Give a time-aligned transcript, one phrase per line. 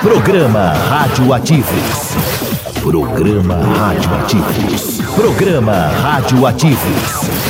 [0.00, 2.10] Programa Radioativos.
[2.82, 5.00] Programa Radioativos.
[5.14, 5.72] Programa
[6.02, 7.44] Radioativos.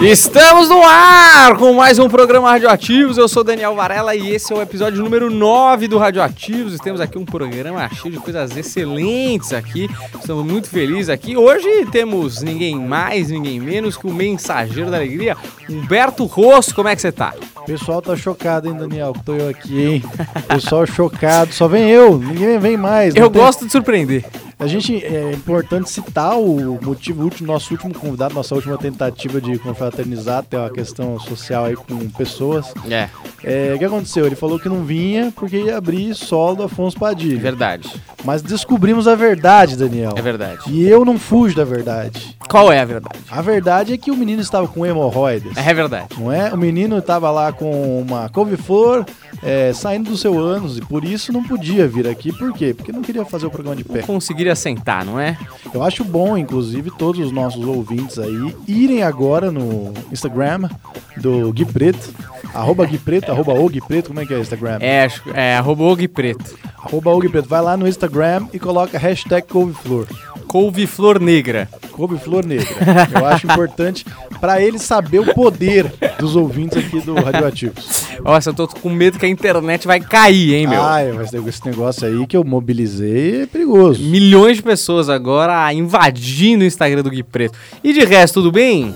[0.00, 3.18] Estamos no ar com mais um programa Radioativos.
[3.18, 6.80] Eu sou Daniel Varela e esse é o episódio número 9 do Radioativos.
[6.80, 9.88] Temos aqui um programa cheio de coisas excelentes aqui.
[10.18, 11.36] Estamos muito felizes aqui.
[11.36, 15.36] Hoje temos ninguém mais, ninguém menos que o mensageiro da alegria,
[15.68, 16.74] Humberto Rosso.
[16.74, 17.34] Como é que você tá?
[17.64, 19.14] O pessoal tá chocado, hein, Daniel?
[19.14, 20.02] Que tô eu aqui, hein?
[20.48, 21.50] Pessoal chocado.
[21.54, 23.14] Só vem eu, ninguém vem mais.
[23.16, 24.22] Eu tem- gosto de surpreender.
[24.58, 29.58] A gente é importante citar o motivo último, nosso último convidado, nossa última tentativa de
[29.58, 32.66] confraternizar, ter uma questão social aí com pessoas.
[32.88, 33.08] É,
[33.42, 34.26] É, o que aconteceu?
[34.26, 37.38] Ele falou que não vinha porque ia abrir solo do Afonso Padilha.
[37.38, 37.90] verdade.
[38.24, 40.14] Mas descobrimos a verdade, Daniel.
[40.16, 40.60] É verdade.
[40.68, 42.36] E eu não fujo da verdade.
[42.48, 43.18] Qual é a verdade?
[43.30, 45.56] A verdade é que o menino estava com hemorroides.
[45.56, 46.08] É verdade.
[46.18, 46.52] Não é?
[46.52, 49.04] O menino estava lá com uma couve-flor
[49.42, 52.32] é, saindo do seu ânus e por isso não podia vir aqui.
[52.32, 52.72] Por quê?
[52.72, 54.00] Porque não queria fazer o programa de pé.
[54.02, 55.36] Conseguiria sentar, não é?
[55.72, 60.68] Eu acho bom, inclusive, todos os nossos ouvintes aí irem agora no Instagram
[61.16, 62.12] do Gui Preto,
[62.52, 64.78] arroba Gui Preto, arroba o Gui Preto, como é que é o Instagram?
[64.80, 66.54] É, é arroba og preto.
[66.82, 67.48] Arroba o Gui Preto.
[67.48, 70.06] Vai lá no Instagram e coloca hashtag couve-flor.
[70.46, 71.68] Couve-flor negra.
[71.90, 72.66] Couve-flor negra.
[73.12, 74.04] Eu acho importante
[74.40, 78.04] para ele saber o poder dos ouvintes aqui do Radioativos.
[78.22, 80.82] Nossa, eu tô com medo que a internet vai cair, hein, meu?
[80.82, 84.02] Ai, mas esse negócio aí que eu mobilizei é perigoso.
[84.02, 87.56] Milhões de pessoas agora invadindo o Instagram do Gui Preto.
[87.84, 88.92] E de resto, tudo bem?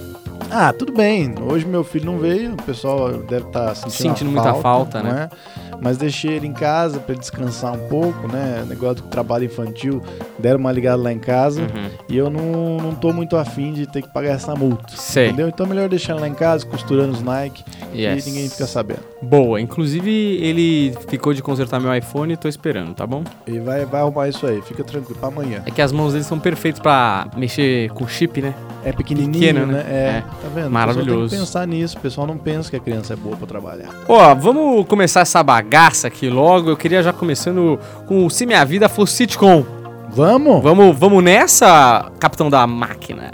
[0.50, 1.34] Ah, tudo bem.
[1.40, 5.28] Hoje meu filho não veio, o pessoal deve estar sentindo, Sentindo a muita falta, né?
[5.32, 5.58] é?
[5.80, 8.64] Mas deixei ele em casa para ele descansar um pouco, né?
[8.68, 10.02] Negócio do trabalho infantil,
[10.38, 11.88] deram uma ligada lá em casa Uhum.
[12.08, 14.84] e eu não, não tô muito afim de ter que pagar essa multa.
[14.96, 15.26] Sei.
[15.28, 15.48] Entendeu?
[15.48, 17.62] Então é melhor deixar ele lá em casa, costurando os Nike
[17.94, 18.26] Yes.
[18.26, 19.00] e ninguém fica sabendo.
[19.22, 19.60] Boa.
[19.60, 23.22] Inclusive, ele ficou de consertar meu iPhone e tô esperando, tá bom?
[23.46, 25.62] E vai, vai arrumar isso aí, fica tranquilo, pra amanhã.
[25.64, 28.54] É que as mãos dele são perfeitas pra mexer com chip, né?
[28.84, 29.72] É pequenininho, Pequeno, né?
[29.74, 29.84] né?
[29.88, 30.24] É, É.
[30.42, 30.68] tá vendo?
[30.68, 31.06] O Maravilhoso.
[31.08, 33.46] pessoal tem que pensar nisso, o pessoal não pensa que a criança é boa pra
[33.46, 33.88] trabalhar.
[34.08, 36.70] Ó, vamos começar essa bagaça aqui logo.
[36.70, 39.64] Eu queria já começando com o Se Minha Vida Fosse Sitcom.
[40.10, 40.62] Vamos?
[40.62, 43.30] Vamos, vamos nessa, capitão da máquina?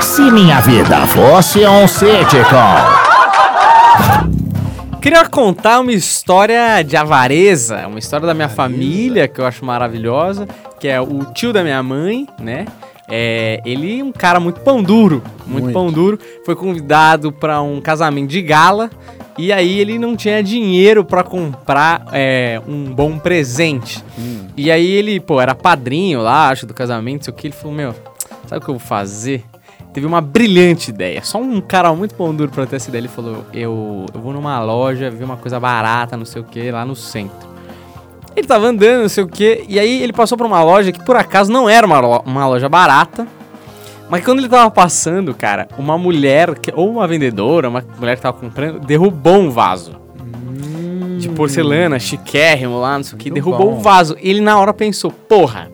[0.00, 3.10] Se minha vida fosse um sitcom.
[5.00, 10.46] Queria contar uma história de avareza, uma história da minha família que eu acho maravilhosa,
[10.78, 12.66] que é o tio da minha mãe, né?
[13.10, 15.74] É, ele é um cara muito pão duro, muito, Muito.
[15.74, 16.18] pão duro.
[16.44, 18.90] Foi convidado para um casamento de gala
[19.36, 24.04] e aí ele não tinha dinheiro para comprar é, um bom presente.
[24.56, 27.46] E aí ele, pô, era padrinho lá, acho, do casamento, não sei o que.
[27.46, 27.94] Ele falou: Meu,
[28.46, 29.44] sabe o que eu vou fazer?
[29.92, 31.22] Teve uma brilhante ideia.
[31.24, 33.00] Só um cara muito pão duro pra ter essa ideia.
[33.00, 36.70] Ele falou: eu, eu vou numa loja ver uma coisa barata, não sei o que,
[36.70, 37.49] lá no centro.
[38.36, 41.04] Ele tava andando, não sei o que, e aí ele passou por uma loja que
[41.04, 43.26] por acaso não era uma, lo- uma loja barata.
[44.08, 48.22] Mas quando ele tava passando, cara, uma mulher, que- ou uma vendedora, uma mulher que
[48.22, 49.98] tava comprando, derrubou um vaso.
[51.18, 53.76] De porcelana, chiquérrimo lá, não sei o que, derrubou bom.
[53.78, 54.16] o vaso.
[54.20, 55.70] Ele na hora pensou, porra,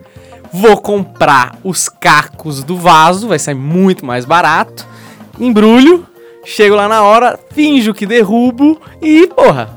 [0.52, 4.84] vou comprar os cacos do vaso, vai sair muito mais barato.
[5.38, 6.04] Embrulho,
[6.44, 9.68] chego lá na hora, finjo que derrubo e, porra,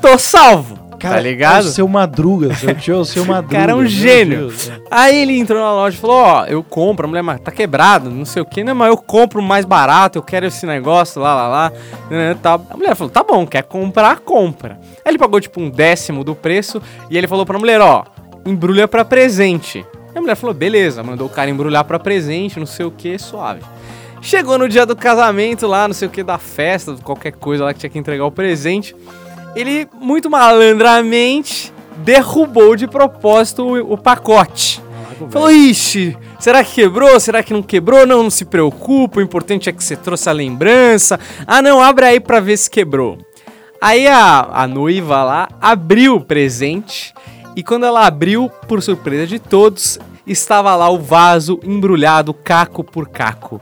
[0.00, 0.77] tô salvo.
[0.98, 1.64] Tá ligado?
[1.64, 3.56] O seu Madruga, seu tio é o seu Madruga.
[3.56, 4.38] cara é um gênio.
[4.38, 4.70] Deus.
[4.90, 7.06] Aí ele entrou na loja e falou: Ó, eu compro.
[7.06, 8.72] A mulher, mas tá quebrado, não sei o que, né?
[8.72, 11.72] Mas eu compro mais barato, eu quero esse negócio, lá, lá, lá.
[12.10, 12.60] né, tá.
[12.70, 14.78] A mulher falou: tá bom, quer comprar, compra.
[15.04, 18.04] Aí ele pagou tipo um décimo do preço e ele falou pra mulher: ó,
[18.46, 19.84] embrulha pra presente.
[20.10, 23.18] Aí a mulher falou: beleza, mandou o cara embrulhar pra presente, não sei o que,
[23.18, 23.60] suave.
[24.20, 27.72] Chegou no dia do casamento lá, não sei o que, da festa, qualquer coisa lá
[27.72, 28.94] que tinha que entregar o presente.
[29.58, 34.80] Ele, muito malandramente, derrubou de propósito o, o pacote.
[35.30, 37.18] Falou, ixi, será que quebrou?
[37.18, 38.06] Será que não quebrou?
[38.06, 41.18] Não, não se preocupa, o importante é que você trouxe a lembrança.
[41.44, 43.18] Ah, não, abre aí pra ver se quebrou.
[43.80, 47.12] Aí a, a noiva lá abriu o presente
[47.56, 53.08] e quando ela abriu, por surpresa de todos, estava lá o vaso embrulhado caco por
[53.08, 53.60] caco.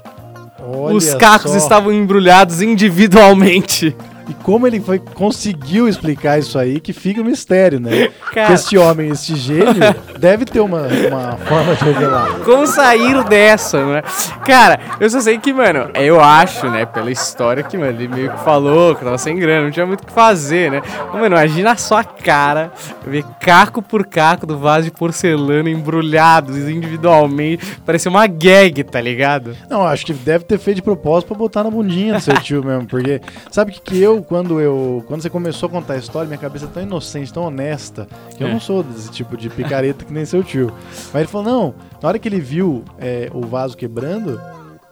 [0.60, 1.56] Olha Os cacos só.
[1.56, 3.96] estavam embrulhados individualmente.
[4.28, 8.08] E como ele foi, conseguiu explicar isso aí, que fica o mistério, né?
[8.32, 8.48] Cara.
[8.48, 12.30] Que Este homem, este gênio, deve ter uma, uma forma de revelar.
[12.44, 14.02] Como sair dessa, né?
[14.44, 18.32] Cara, eu só sei que, mano, eu acho, né, pela história que, mano, ele meio
[18.32, 20.82] que falou que tava sem grana, não tinha muito o que fazer, né?
[21.12, 22.72] Mas, Mano, imagina a sua cara
[23.06, 27.78] ver caco por caco do vaso de porcelana embrulhados individualmente.
[27.84, 29.56] Parecia uma gag, tá ligado?
[29.68, 32.64] Não, acho que deve ter feito de propósito pra botar na bundinha do seu tio
[32.64, 33.20] mesmo, porque
[33.50, 35.04] sabe o que, que eu eu, quando eu.
[35.06, 38.42] Quando você começou a contar a história, minha cabeça é tão inocente, tão honesta, que
[38.42, 38.52] eu É.
[38.52, 40.72] não sou desse tipo de picareta que nem seu tio.
[41.12, 44.40] Mas ele falou, não, na hora que ele viu é, o vaso quebrando,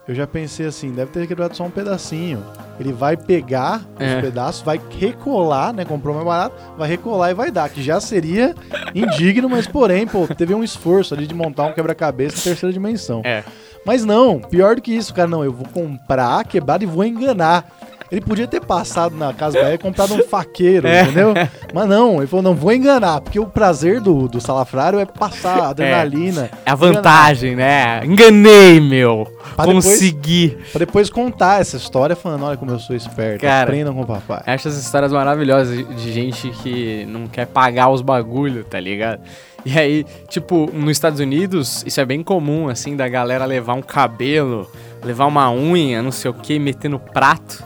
[0.07, 2.43] eu já pensei assim, deve ter quebrado só um pedacinho.
[2.79, 4.15] Ele vai pegar É.
[4.15, 5.83] os pedaços, vai recolar, né?
[5.85, 8.53] Comprou mais barato, vai recolar e vai dar, que já seria
[8.93, 13.21] indigno, mas porém, pô, teve um esforço ali de montar um quebra-cabeça em terceira dimensão.
[13.23, 13.43] É.
[13.85, 17.65] Mas não, pior do que isso, cara, não, eu vou comprar quebrado e vou enganar.
[18.11, 21.01] Ele podia ter passado na casa velha e comprado um faqueiro, É.
[21.03, 21.33] entendeu?
[21.73, 25.59] Mas não, ele falou, não, vou enganar, porque o prazer do, do salafrário é passar
[25.59, 26.49] a adrenalina.
[26.65, 28.01] É a vantagem, né?
[28.05, 29.27] Enganei, meu.
[29.55, 30.57] Pra depois- Consegui.
[30.71, 33.63] Pra depois contar essa história falando, olha como eu sou esperto, Cara.
[33.63, 34.41] aprendam com o papai.
[34.45, 39.21] Acho essas histórias maravilhosas de, gente que não quer pagar os bagulho, tá ligado?
[39.65, 43.81] E aí, tipo, nos Estados Unidos, isso é bem comum, assim, da galera levar um
[43.81, 44.69] cabelo,
[45.03, 47.63] levar uma unha, não sei o que, meter no prato.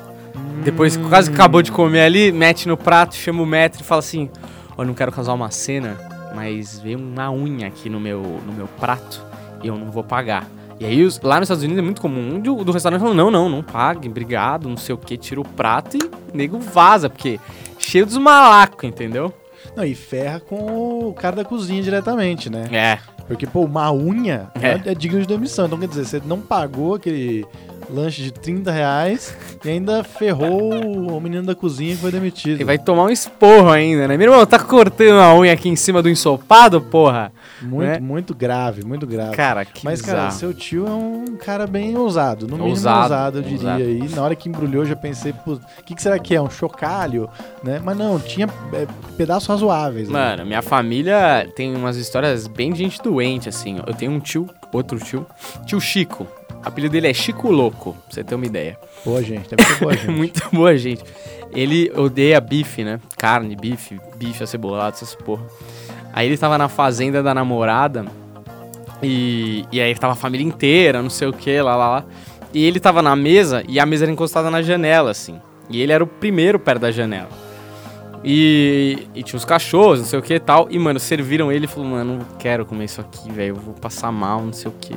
[0.64, 4.30] Depois, quase acabou de comer ali, mete no prato, chama o metro e fala assim:
[4.78, 5.98] Ó, não quero causar uma cena,
[6.36, 9.24] mas veio uma unha aqui no meu, no meu prato
[9.64, 10.48] e eu não vou pagar.
[10.80, 13.32] E aí, lá nos Estados Unidos é muito comum um do, do restaurante falando: não,
[13.32, 17.10] não, não pague, obrigado, não sei o que, tira o prato e o nego vaza,
[17.10, 17.40] porque
[17.78, 19.34] cheio dos malacos, entendeu?
[19.76, 22.68] Não, e ferra com o cara da cozinha diretamente, né?
[22.72, 23.00] É.
[23.28, 24.70] Porque, pô, uma unha É.
[24.70, 25.68] é, é digno de demissão.
[25.68, 27.46] Então, quer dizer, você não pagou aquele
[27.90, 30.74] lanche de 30 reais e ainda ferrou
[31.16, 32.62] o menino da cozinha que foi demitido.
[32.62, 34.16] E vai tomar um esporro ainda, né?
[34.18, 37.32] Meu irmão, tá cortando a unha aqui em cima do ensopado, porra?
[37.62, 38.00] Muito, né?
[38.00, 39.36] muito grave, muito grave.
[39.36, 40.40] Cara, que Mas, cara, bizarro.
[40.40, 42.46] seu tio é um cara bem ousado.
[42.48, 43.74] No mínimo Ousado, ousado, eu diria.
[43.74, 43.82] ousado.
[43.84, 46.42] E na hora que embrulhou, já pensei, pô, o que, que será que é?
[46.42, 47.30] Um chocalho?
[47.64, 47.82] Né?
[47.84, 48.88] Mas não, tinha é,
[49.18, 50.08] pedaços razoáveis.
[50.08, 50.14] né?
[50.14, 53.80] Mano, minha família tem umas histórias bem de gente doente, assim.
[53.86, 55.26] Eu tenho um tio, outro tio,
[55.66, 56.28] tio Chico.
[56.64, 58.78] O apelido dele é Chico Louco, pra você ter uma ideia.
[59.06, 60.12] Boa gente, deve ser boa gente.
[60.12, 61.04] Muito boa, gente.
[61.52, 63.00] Ele odeia bife, né?
[63.18, 65.44] Carne, bife, bife acebolado, essas porra.
[66.14, 68.06] Aí ele tava na fazenda da namorada
[69.02, 72.06] e, e aí tava a família inteira, não sei o que, lá, lá, lá.
[72.54, 75.40] E ele tava na mesa e a mesa era encostada na janela, assim.
[75.70, 77.30] E ele era o primeiro perto da janela.
[78.24, 80.68] E, e tinha os cachorros, não sei o que e tal.
[80.70, 83.50] E, mano, serviram ele e falou, mano, não quero comer isso aqui, velho.
[83.50, 84.96] Eu vou passar mal, não sei o que.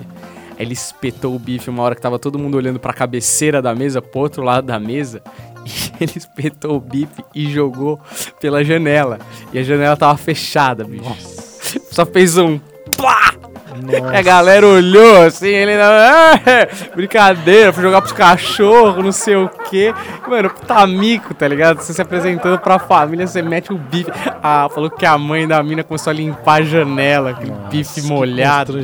[0.62, 4.00] Ele espetou o bife uma hora que tava todo mundo olhando pra cabeceira da mesa,
[4.00, 5.22] pro outro lado da mesa.
[5.64, 8.00] E ele espetou o bife e jogou
[8.40, 9.20] pela janela.
[9.52, 11.04] E a janela tava fechada, bicho.
[11.92, 12.58] Só fez um
[12.96, 13.41] plá!
[13.80, 14.18] Nossa.
[14.18, 16.40] A galera olhou assim, ele "Ah,
[16.94, 19.94] brincadeira, foi jogar pros cachorros, não sei o quê.
[20.28, 21.80] Mano, puta mico, tá ligado?
[21.80, 24.10] Você se apresentando pra família, você mete o bife.
[24.42, 28.02] Ah, falou que a mãe da mina começou a limpar a janela, aquele Nossa, bife
[28.02, 28.74] molhado.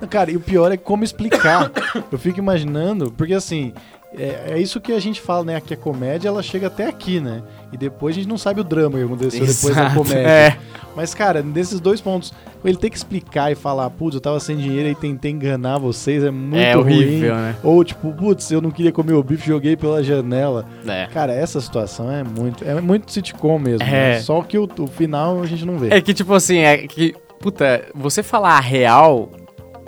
[0.00, 1.70] Não, cara, e o pior é como explicar.
[2.10, 3.72] Eu fico imaginando, porque assim,
[4.18, 5.60] é, é isso que a gente fala, né?
[5.60, 7.42] Que a comédia ela chega até aqui, né?
[7.72, 10.18] E depois a gente não sabe o drama que aconteceu depois da Exato, comédia.
[10.28, 10.56] é.
[10.96, 12.32] Mas, cara, desses dois pontos,
[12.64, 16.22] ele ter que explicar e falar, putz, eu tava sem dinheiro e tentei enganar vocês,
[16.22, 16.84] é muito É ruim.
[16.94, 17.56] horrível, né?
[17.64, 20.64] Ou tipo, putz, eu não queria comer o bife, joguei pela janela.
[20.86, 21.06] É.
[21.12, 23.82] Cara, essa situação é muito, é muito sitcom mesmo.
[23.82, 23.90] É.
[24.14, 24.20] né?
[24.20, 25.88] Só que o, o final a gente não vê.
[25.90, 29.30] É que, tipo assim, é que, puta, você falar a real,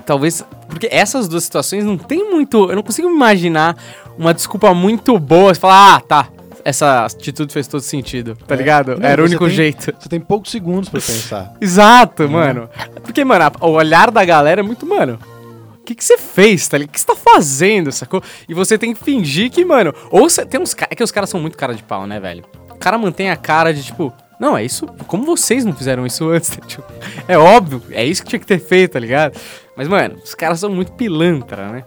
[0.06, 0.44] talvez.
[0.69, 2.70] Porque essas duas situações não tem muito.
[2.70, 3.76] Eu não consigo imaginar
[4.19, 5.53] uma desculpa muito boa.
[5.55, 6.29] Você falar, ah, tá.
[6.64, 8.58] Essa atitude fez todo sentido, tá É.
[8.58, 8.97] ligado?
[8.99, 9.94] Não, Era o único tem- jeito.
[9.99, 11.53] Você tem poucos segundos pra pensar.
[11.60, 12.69] Exato, mano.
[13.05, 15.17] Porque, mano, a- o olhar da galera é muito, mano.
[15.81, 16.91] O que, que você fez, tá ligado?
[16.91, 18.20] O que você tá fazendo, sacou?
[18.48, 19.94] E você tem que fingir que, mano.
[20.10, 20.91] Ou você tem uns caras.
[20.91, 22.44] É que os caras são muito cara de pau, né, velho?
[22.69, 24.13] O cara mantém a cara de tipo.
[24.41, 24.86] Não, é isso.
[25.06, 26.51] Como vocês não fizeram isso antes?
[26.67, 26.82] Tipo,
[27.29, 29.39] é óbvio, é isso que tinha que ter feito, tá ligado?
[29.77, 31.85] Mas, mano, os caras são muito pilantra, né?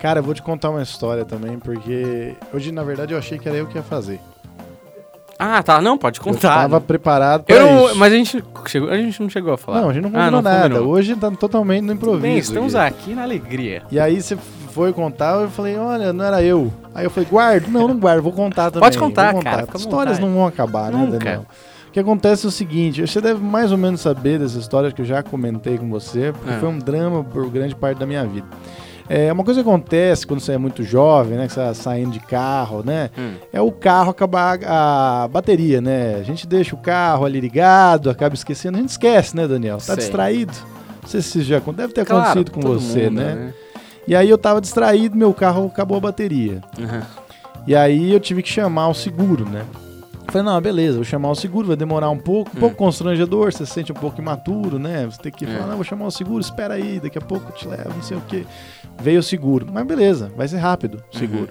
[0.00, 3.48] Cara, eu vou te contar uma história também, porque hoje, na verdade, eu achei que
[3.48, 4.20] era eu que ia fazer.
[5.38, 5.80] Ah, tá.
[5.80, 6.62] Não, pode Eu contar.
[6.62, 7.96] tava preparado pra Eu não- isso.
[7.96, 9.80] mas a gente, chegou, a gente não chegou a falar.
[9.82, 10.62] Não, a gente não Ah, combinou nada.
[10.68, 10.88] combinou.
[10.92, 12.38] Hoje tá totalmente no Tudo bem, improviso.
[12.52, 12.86] estamos aqui.
[13.02, 13.82] aqui na alegria.
[13.90, 14.36] E aí você
[14.72, 16.72] foi contar, eu falei, olha, não era eu.
[16.92, 17.68] Aí eu falei, guardo.
[17.68, 18.80] Não, não guardo, vou contar também.
[18.80, 20.20] Pode contar, vou cara, fica à Histórias vontade.
[20.32, 21.18] não vão acabar, né, Nunca.
[21.18, 21.46] Daniel?
[21.98, 25.02] O que acontece é o seguinte, você deve mais ou menos saber dessa história que
[25.02, 26.58] eu já comentei com você, porque É.
[26.60, 28.46] foi um drama por grande parte da minha vida.
[29.08, 31.48] É uma coisa que acontece quando você é muito jovem, né?
[31.48, 33.10] Que você tá saindo de carro, né?
[33.18, 33.32] Hum.
[33.52, 36.14] É o carro acabar a bateria, né?
[36.20, 38.78] A gente deixa o carro ali ligado, acaba esquecendo.
[38.78, 39.78] A gente esquece, né, Daniel?
[39.78, 39.96] Tá Sei.
[39.96, 40.52] distraído.
[41.02, 43.52] Não sei se isso já deve ter Claro, acontecido com você, mundo, né?
[44.06, 46.60] E aí eu tava distraído, meu carro acabou a bateria.
[46.78, 47.00] Uhum.
[47.66, 49.64] E aí eu tive que chamar o seguro, né?
[50.30, 52.60] Falei, não, beleza, vou chamar o seguro, vai demorar um pouco, um Hum.
[52.60, 55.06] pouco constrangedor, você se sente um pouco imaturo, né?
[55.06, 55.48] Você tem que É.
[55.48, 58.02] falar, não, vou chamar o seguro, espera aí, daqui a pouco eu te levo, não
[58.02, 58.44] sei o quê.
[59.00, 61.48] Veio o seguro, mas beleza, vai ser rápido o seguro.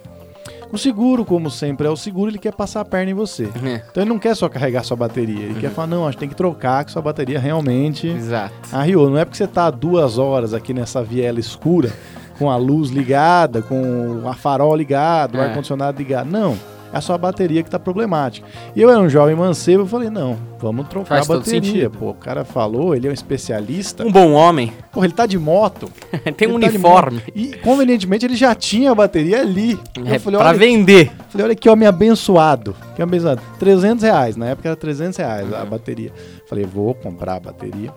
[0.71, 3.45] O seguro, como sempre é o seguro, ele quer passar a perna em você.
[3.45, 6.19] É, Então ele não quer só carregar sua bateria, ele quer falar, não, a gente
[6.19, 8.53] tem que trocar, que sua bateria realmente exato.
[8.71, 9.09] arriou.
[9.09, 11.91] Não é porque você tá duas horas aqui nessa viela escura,
[12.37, 15.45] com a luz ligada, com a farol ligado, o É.
[15.45, 16.27] ar-condicionado ligado.
[16.29, 16.55] Não,
[16.91, 18.47] é a sua bateria que tá problemática.
[18.75, 21.89] E eu era um jovem mancebo, eu falei, não, vamos trocar Faz a bateria.
[21.89, 24.05] Pô, o cara falou, ele é um especialista.
[24.05, 24.73] Um bom homem.
[24.91, 25.91] Porra, ele tá de moto.
[26.37, 27.17] Tem um tá uniforme.
[27.17, 27.31] moto.
[27.35, 29.79] E, convenientemente, ele já tinha a bateria ali.
[30.05, 31.11] É, eu falei, pra olha, vender.
[31.29, 32.75] falei, olha aqui, ó, me abençoado.
[32.95, 33.41] Que abençoado.
[33.59, 36.11] 300 reais, na época era 300 reais a bateria.
[36.47, 37.91] Falei, vou comprar a bateria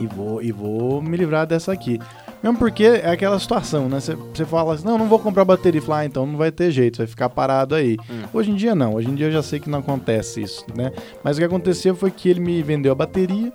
[0.00, 1.98] e vou, e vou me livrar dessa aqui.
[2.46, 3.98] Mesmo porque é aquela situação, né?
[3.98, 5.82] Você fala assim, não, não vou comprar bateria.
[5.82, 7.96] Fala, ah, então não vai ter jeito, vai ficar parado aí.
[8.32, 10.92] Hoje em dia não, hoje em dia eu já sei que não acontece isso, né?
[11.24, 13.52] Mas o que aconteceu foi que ele me vendeu a bateria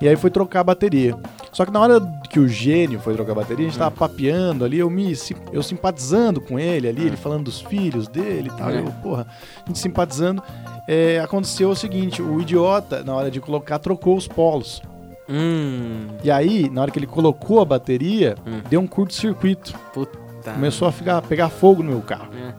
[0.00, 1.16] e aí foi trocar a bateria.
[1.52, 4.64] Só que na hora que o gênio foi trocar a bateria, a gente tava papeando
[4.64, 5.12] ali, eu me
[5.52, 8.70] eu simpatizando com ele ali, ele falando dos filhos dele e tal.
[8.70, 8.78] É.
[8.78, 9.26] Eu, porra,
[9.64, 10.40] a gente simpatizando.
[10.86, 14.80] É, aconteceu o seguinte, o idiota, na hora de colocar, trocou os polos.
[15.28, 16.06] Hum.
[16.24, 18.60] E aí, na hora que ele colocou a bateria, Hum.
[18.68, 19.74] deu um curto-circuito.
[19.92, 20.18] Puta.
[20.54, 22.28] Começou a ficar, pegar fogo no meu carro.
[22.34, 22.54] É.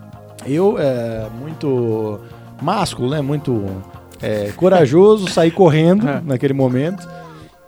[0.46, 2.20] Eu, é, muito
[2.62, 3.22] másculo, né?
[3.22, 3.66] Muito
[4.22, 7.08] é, corajoso, saí correndo naquele momento.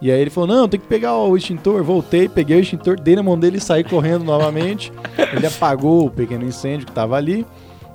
[0.01, 1.83] E aí ele falou, não, tem que pegar o extintor.
[1.83, 4.91] Voltei, peguei o extintor, dei na mão dele e saí correndo novamente.
[5.31, 7.45] Ele apagou o pequeno incêndio que tava ali.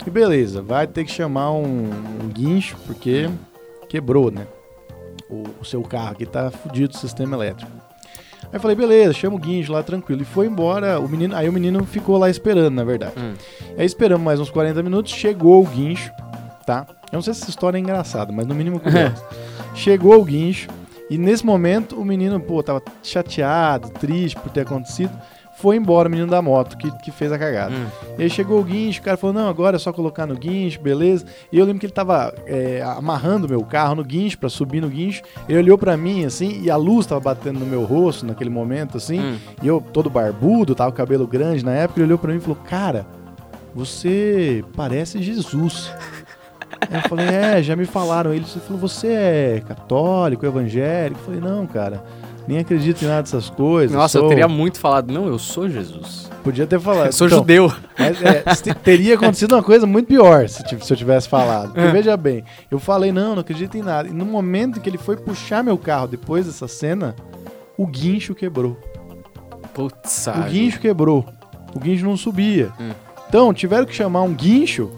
[0.06, 1.90] E beleza, vai ter que chamar um,
[2.22, 3.28] um guincho, porque
[3.88, 4.46] quebrou, né?
[5.28, 7.70] O, o seu carro aqui tá fudido o sistema elétrico.
[8.52, 10.22] Aí falei, beleza, chama o guincho lá tranquilo.
[10.22, 13.14] E foi embora, o menino, aí o menino ficou lá esperando, na verdade.
[13.16, 13.34] Hum.
[13.76, 16.12] Aí esperamos mais uns 40 minutos, chegou o guincho,
[16.64, 16.86] tá?
[17.10, 18.80] Eu não sei se essa história é engraçada, mas no mínimo
[19.74, 20.68] chegou o guincho,
[21.08, 25.12] e nesse momento o menino, pô, tava chateado, triste por ter acontecido.
[25.56, 27.74] Foi embora o menino da moto que, que fez a cagada.
[27.74, 27.86] Hum.
[28.18, 30.78] E aí chegou o guincho, o cara falou: não, agora é só colocar no guincho,
[30.80, 31.24] beleza.
[31.50, 34.88] E eu lembro que ele tava é, amarrando meu carro no guincho pra subir no
[34.88, 35.22] guincho.
[35.48, 38.98] Ele olhou pra mim assim, e a luz tava batendo no meu rosto naquele momento,
[38.98, 39.18] assim.
[39.18, 39.36] Hum.
[39.62, 42.00] E eu todo barbudo, tava com cabelo grande na época.
[42.00, 43.06] Ele olhou pra mim e falou: Cara,
[43.74, 45.90] você parece Jesus.
[46.90, 48.34] Aí eu falei: É, já me falaram.
[48.34, 51.18] Ele falou: Você é católico, evangélico?
[51.20, 52.04] Eu falei: Não, cara.
[52.46, 53.96] Nem acredito em nada dessas coisas.
[53.96, 55.12] Nossa, eu sou- teria muito falado.
[55.12, 56.30] Não, eu sou Jesus.
[56.44, 57.06] Podia ter falado.
[57.06, 57.72] Eu sou Então, judeu.
[57.98, 58.42] mas é,
[58.74, 61.72] teria acontecido uma coisa muito pior se, se eu tivesse falado.
[61.72, 64.08] Porque, veja bem, eu falei, não, não acredito em nada.
[64.08, 67.16] E no momento que ele foi puxar meu carro depois dessa cena,
[67.76, 68.76] o guincho quebrou.
[69.74, 71.24] Putz, O guincho quebrou.
[71.74, 72.70] O guincho não subia.
[72.80, 72.90] Hum.
[73.28, 74.90] Então, tiveram que chamar um guincho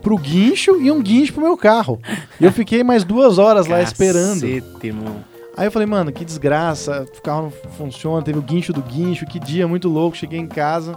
[0.00, 2.00] pro guincho e um guincho pro meu carro.
[2.40, 4.40] E eu fiquei mais duas horas lá esperando.
[4.40, 5.16] Cacete, irmão.
[5.56, 9.26] Aí eu falei, mano, que desgraça, o carro não funciona, teve o guincho do guincho,
[9.26, 10.94] que dia muito louco, cheguei em casa.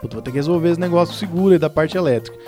[0.00, 2.38] Puta, vou ter que resolver esse negócio do seguro e da parte elétrica.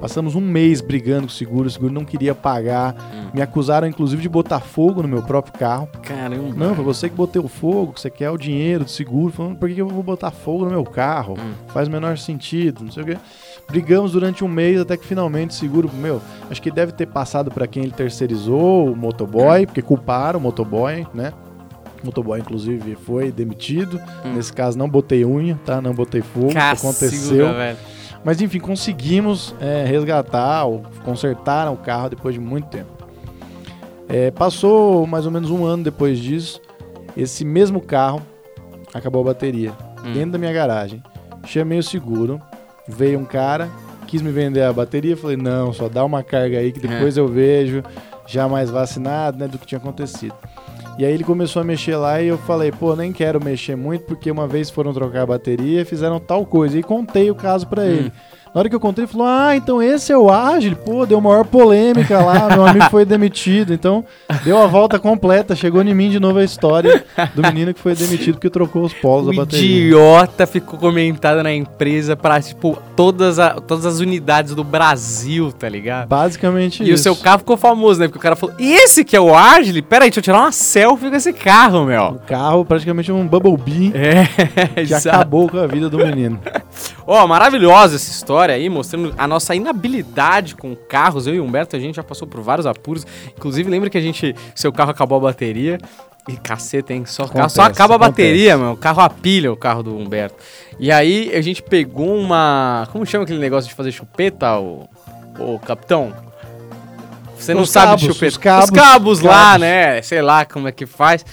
[0.00, 2.94] Passamos um mês brigando com o seguro, o seguro não queria pagar.
[2.94, 3.30] Hum.
[3.32, 5.88] Me acusaram, inclusive, de botar fogo no meu próprio carro.
[6.02, 6.52] Caramba.
[6.54, 9.32] Não, foi você que botei o fogo, que você quer o dinheiro do seguro.
[9.32, 11.34] Falando, por que que eu vou botar fogo no meu carro?
[11.38, 11.54] Hum.
[11.68, 13.16] Faz o menor sentido, não sei o quê.
[13.68, 17.50] Brigamos durante um mês até que finalmente o seguro, meu, acho que deve ter passado
[17.50, 21.32] para quem ele terceirizou, o motoboy, porque culparam o motoboy, né?
[22.02, 24.00] O motoboy, inclusive, foi demitido.
[24.24, 24.34] Hum.
[24.34, 25.80] Nesse caso, não botei unha, tá?
[25.80, 27.54] Não botei fogo, Cacilda, aconteceu.
[27.54, 27.76] velho.
[28.24, 32.90] Mas enfim, conseguimos é, resgatar ou consertar o carro depois de muito tempo.
[34.08, 36.60] É, passou mais ou menos um ano depois disso,
[37.16, 38.22] esse mesmo carro
[38.94, 39.72] acabou a bateria
[40.04, 40.12] Hum.
[40.12, 41.02] dentro da minha garagem.
[41.44, 42.40] Chamei o seguro,
[42.88, 43.68] veio um cara,
[44.06, 47.26] quis me vender a bateria, falei não, só dá uma carga aí que depois eu
[47.28, 47.82] vejo,
[48.26, 50.34] já mais vacinado, né, do que tinha acontecido.
[50.98, 54.04] E aí ele começou a mexer lá e eu falei, pô, nem quero mexer muito
[54.06, 56.78] porque uma vez foram trocar a bateria e fizeram tal coisa.
[56.78, 58.10] E contei o caso pra ele.
[58.54, 60.74] Na hora que eu contei, ele falou: Ah, então esse é o Ágil?
[60.76, 63.74] Pô, deu maior polêmica lá, meu amigo foi demitido.
[63.74, 64.02] Então,
[64.44, 67.94] deu a volta completa, chegou em mim de novo a história do menino que foi
[67.94, 69.84] demitido porque trocou os polos O da bateria.
[69.86, 75.68] idiota ficou comentado na empresa pra, tipo, todas, a- todas as unidades do Brasil, tá
[75.68, 76.08] ligado?
[76.08, 77.02] Basicamente E o isso.
[77.02, 78.06] seu carro ficou famoso, né?
[78.08, 79.82] Porque o cara falou, e esse que é o Agile?
[79.82, 82.18] Pera aí, deixa eu tirar uma selfie com esse carro, O meu.
[82.26, 84.24] carro praticamente um Bumblebee É,
[84.86, 85.08] que exato.
[85.10, 86.40] acabou com a vida do menino.
[87.06, 91.26] Ó, maravilhosa essa história aí, mostrando a nossa inabilidade com carros.
[91.26, 93.06] Eu e o Humberto, a gente já passou por vários apuros.
[93.36, 95.78] Inclusive, lembra que a gente, seu carro acabou a bateria.
[96.28, 97.04] E caceta, hein?
[97.06, 98.28] Só, Acontece, só acaba a acontece.
[98.28, 98.72] bateria, meu.
[98.72, 100.34] O carro a pilha, o carro do Humberto.
[100.80, 102.88] E aí a gente pegou uma.
[102.90, 104.88] Como chama aquele negócio de fazer chupeta, o,
[105.38, 106.12] o capitão?
[107.38, 108.26] Você não Os sabe cabos, de chupeta.
[108.32, 109.60] os cabos, os cabos lá, cabos.
[109.60, 110.02] né?
[110.02, 111.24] Sei lá como é que faz.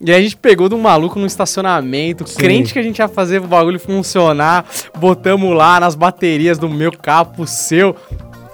[0.00, 2.38] E aí a gente pegou de um maluco no estacionamento, Sim.
[2.38, 4.64] crente que a gente ia fazer o bagulho funcionar,
[4.98, 7.94] botamos lá nas baterias do meu carro pro seu.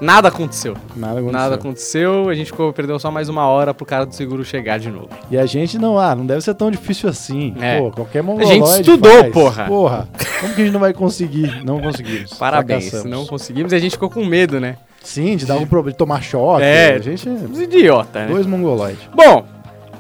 [0.00, 0.76] Nada aconteceu.
[0.94, 1.32] Nada aconteceu.
[1.32, 4.78] Nada aconteceu, a gente ficou, perdeu só mais uma hora pro cara do seguro chegar
[4.78, 5.08] de novo.
[5.30, 7.54] E a gente não, ah, não deve ser tão difícil assim.
[7.60, 7.80] É.
[7.80, 9.32] Pô, qualquer mongoloide gente estudou, faz.
[9.32, 9.64] porra.
[9.66, 10.08] Porra,
[10.40, 11.64] como que a gente não vai conseguir?
[11.64, 12.34] Não conseguimos.
[12.34, 13.18] Parabéns, Fracassamos.
[13.18, 14.76] não conseguimos e a gente ficou com medo, né?
[15.00, 16.64] Sim, de dar um problema, de tomar choque.
[16.64, 16.94] É.
[16.94, 18.32] A gente idiota, né?
[18.32, 19.08] dois mongoloides.
[19.14, 19.46] Bom,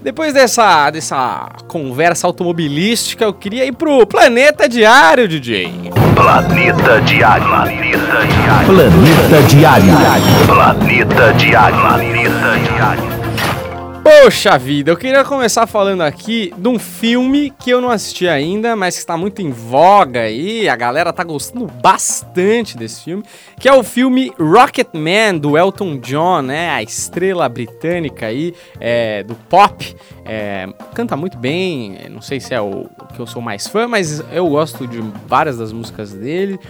[0.06, 5.90] depois dessa, dessa conversa automobilística, eu queria ir pro Planeta Diário, DJ.
[6.14, 7.44] Planeta Diário.
[7.44, 8.66] Planeta Diário.
[8.66, 9.86] Planeta Diário.
[10.46, 11.80] Planeta Diário.
[11.80, 13.15] Planeta Diário.
[14.06, 18.76] Poxa vida, eu queria começar falando aqui de um filme que eu não assisti ainda,
[18.76, 23.24] mas que está muito em voga aí, a galera tá gostando bastante desse filme,
[23.58, 29.34] que é o filme Rocketman, do Elton John, né, a estrela britânica aí, é, do
[29.34, 33.88] pop, é, canta muito bem, não sei se é o, que eu sou mais fã,
[33.88, 36.60] mas eu gosto de várias das músicas dele,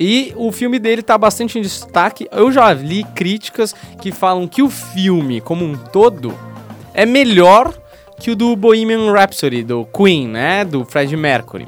[0.00, 4.60] e o filme dele tá bastante em destaque, eu já li críticas que falam que
[4.60, 6.49] o filme, como um todo,
[6.94, 7.72] é melhor
[8.18, 10.64] que o do Bohemian Rhapsody, do Queen, né?
[10.64, 11.66] Do Freddie Mercury.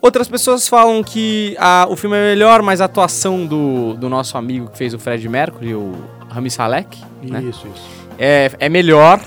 [0.00, 4.38] Outras pessoas falam que ah, o filme é melhor, mas a atuação do, do nosso
[4.38, 5.92] amigo que fez o Freddie Mercury, o
[6.28, 7.42] Rami Salek, né?
[7.42, 7.88] Isso, isso.
[8.18, 9.20] é, é melhor,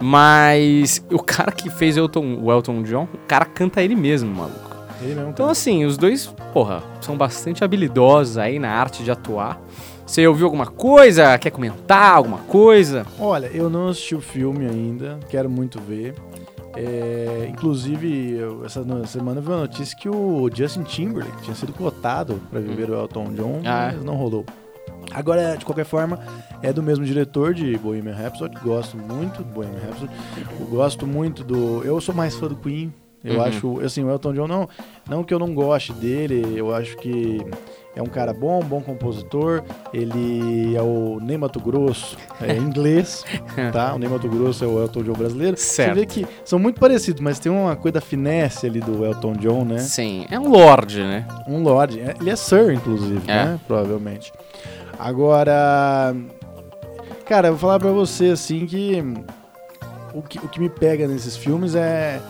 [0.00, 4.74] mas o cara que fez Elton, o Elton John, o cara canta ele mesmo, maluco.
[5.02, 9.60] Ele mesmo Então, assim, os dois, porra, são bastante habilidosos aí na arte de atuar.
[10.06, 11.36] Você ouviu alguma coisa?
[11.38, 13.06] Quer comentar alguma coisa?
[13.18, 16.14] Olha, eu não assisti o filme ainda, quero muito ver.
[16.76, 22.40] É, inclusive, essa semana eu vi uma notícia que o Justin Timberlake tinha sido cotado
[22.50, 23.94] para viver o Elton John, Ah, é?
[23.96, 24.44] mas não rolou.
[25.12, 26.18] Agora, de qualquer forma,
[26.62, 30.12] é do mesmo diretor de Bohemian Rhapsody, gosto muito do Bohemian Rhapsody,
[30.70, 31.82] gosto muito do...
[31.84, 32.92] Eu sou mais fã do Queen,
[33.24, 33.42] eu Uhum.
[33.42, 34.68] acho, assim, o Elton John não,
[35.08, 37.40] não que eu não goste dele, eu acho que
[37.96, 39.62] é um cara bom, bom compositor,
[39.92, 43.24] ele é o Ney Mato Grosso, é inglês,
[43.72, 43.94] tá?
[43.94, 45.56] O Ney Mato Grosso é o Elton John brasileiro.
[45.56, 45.94] Certo.
[45.94, 49.34] Você vê que são muito parecidos, mas tem uma coisa da finesse ali do Elton
[49.34, 49.78] John, né?
[49.78, 51.26] Sim, é um lord, né?
[51.48, 52.00] Um Lorde.
[52.00, 53.44] É, Ele é Sir, inclusive, É.
[53.44, 53.60] né?
[53.66, 54.32] Provavelmente.
[54.98, 56.14] Agora.
[57.26, 59.02] Cara, eu vou falar pra você assim que
[60.12, 60.38] o, que.
[60.38, 62.20] o que me pega nesses filmes é.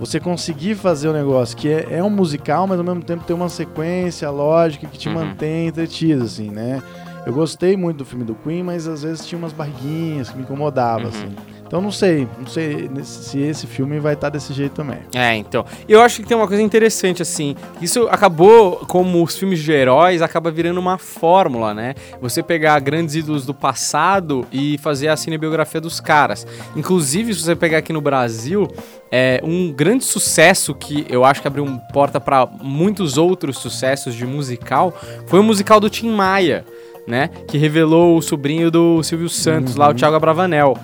[0.00, 3.36] Você conseguir fazer o negócio que é, é um musical, mas ao mesmo tempo tem
[3.36, 5.14] uma sequência lógica que te Uhum.
[5.14, 6.82] mantém entretido, assim, né?
[7.26, 10.42] Eu gostei muito do filme do Queen, mas às vezes tinha umas barriguinhas que me
[10.42, 11.08] incomodavam, Uhum.
[11.10, 11.28] assim.
[11.70, 14.98] Então não sei, não sei se esse filme vai estar desse jeito também.
[15.14, 15.64] É, então.
[15.88, 17.54] Eu acho que tem uma coisa interessante, assim.
[17.80, 21.94] Isso acabou, como os filmes de heróis, acaba virando uma fórmula, né?
[22.20, 26.44] Você pegar grandes ídolos do passado e fazer a cinebiografia dos caras.
[26.74, 28.66] Inclusive, se você pegar aqui no Brasil,
[29.08, 34.26] é um grande sucesso que eu acho que abriu porta para muitos outros sucessos de
[34.26, 34.92] musical
[35.28, 36.64] foi o musical do Tim Maia,
[37.06, 37.30] né?
[37.46, 40.76] Que revelou o sobrinho do Silvio Santos, lá o Thiago Abravanel.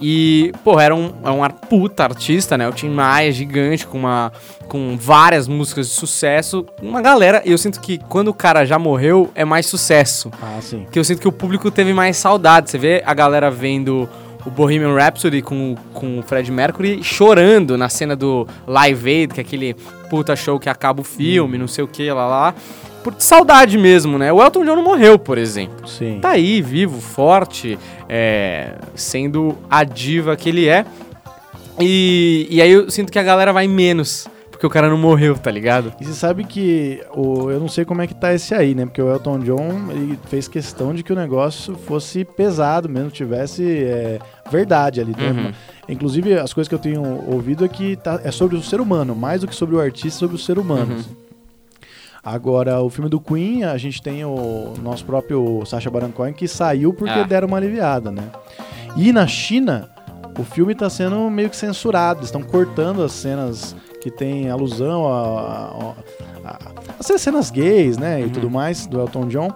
[0.00, 2.66] E, pô, era um, é um puta artista, né?
[2.68, 4.32] O Tim Maia, gigante, com, uma,
[4.66, 6.64] com várias músicas de sucesso.
[6.82, 10.30] Uma galera, e eu sinto que quando o cara já morreu, é mais sucesso.
[10.40, 10.86] Ah, sim.
[10.90, 12.70] Que eu sinto que o público teve mais saudade.
[12.70, 14.08] Você vê a galera vendo
[14.46, 19.40] o Bohemian Rhapsody com, com o Fred Mercury chorando na cena do Live Aid, que
[19.40, 19.74] é aquele
[20.08, 22.54] puta show que acaba o filme, não sei o que, lá lá.
[23.02, 24.32] Por saudade mesmo, né?
[24.32, 26.18] O Elton John não morreu, por exemplo Sim.
[26.20, 30.84] tá aí, vivo, forte, é, sendo a diva que ele é.
[31.80, 35.34] E, e aí eu sinto que a galera vai menos, porque o cara não morreu,
[35.38, 35.94] tá ligado?
[35.98, 38.84] E você sabe que o, eu não sei como é que tá esse aí, né?
[38.84, 39.70] Porque o Elton John
[40.28, 44.18] fez questão de que o negócio fosse pesado mesmo, tivesse é,
[44.50, 45.44] verdade ali dentro.
[45.44, 45.52] Uhum.
[45.88, 49.16] Inclusive, as coisas que eu tenho ouvido é que tá, é sobre o ser humano,
[49.16, 50.96] mais do que sobre o artista, sobre o ser humano.
[50.96, 51.29] Uhum.
[52.22, 56.46] Agora, o filme do Queen, a gente tem o nosso próprio Sacha Baron Cohen que
[56.46, 57.22] saiu porque Ah.
[57.24, 58.24] deram uma aliviada, né?
[58.96, 59.88] E na China,
[60.38, 65.20] o filme tá sendo meio que censurado, estão cortando as cenas que tem alusão a,
[65.20, 66.58] a, a- a-
[66.98, 68.30] as cenas gays, né, e Uhum.
[68.30, 69.48] tudo mais do Elton John.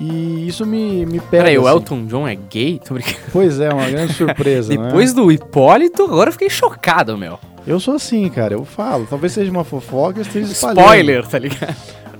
[0.00, 1.44] E isso me, me pega.
[1.44, 1.76] Peraí, o assim.
[1.76, 2.80] Elton John é gay?
[2.84, 3.16] Tô brincando.
[3.32, 4.86] Pois é, uma grande surpresa, né?
[4.86, 7.38] Depois do Hipólito, agora eu fiquei chocado, meu.
[7.66, 9.06] Eu sou assim, cara, eu falo.
[9.08, 10.80] Talvez seja uma fofoca, eu esteja espalhando.
[10.80, 11.74] Spoiler, tá ligado?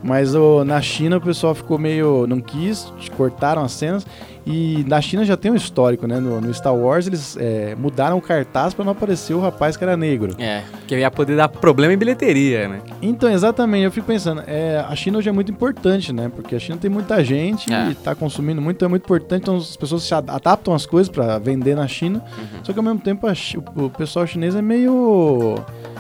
[0.07, 0.35] Mas
[0.67, 2.27] na China o pessoal ficou meio.
[2.27, 4.07] não quis, cortaram as cenas.
[4.47, 6.21] E na China já tem um histórico, né?
[6.21, 9.83] No, no Star Wars eles é, mudaram o cartaz pra não aparecer o rapaz que
[9.83, 10.35] era negro.
[10.39, 12.81] É, que ia poder dar problema em bilheteria, né?
[13.01, 16.31] Então, exatamente, eu fico pensando, é, a China hoje é muito importante, né?
[16.37, 17.89] Porque a China tem muita gente É.
[17.93, 20.85] e tá consumindo muito, então é muito importante, então as pessoas se ad- adaptam as
[20.85, 22.23] coisas pra vender na China.
[22.37, 22.65] Uhum.
[22.65, 25.55] Só que ao mesmo tempo a o, o pessoal chinês é meio.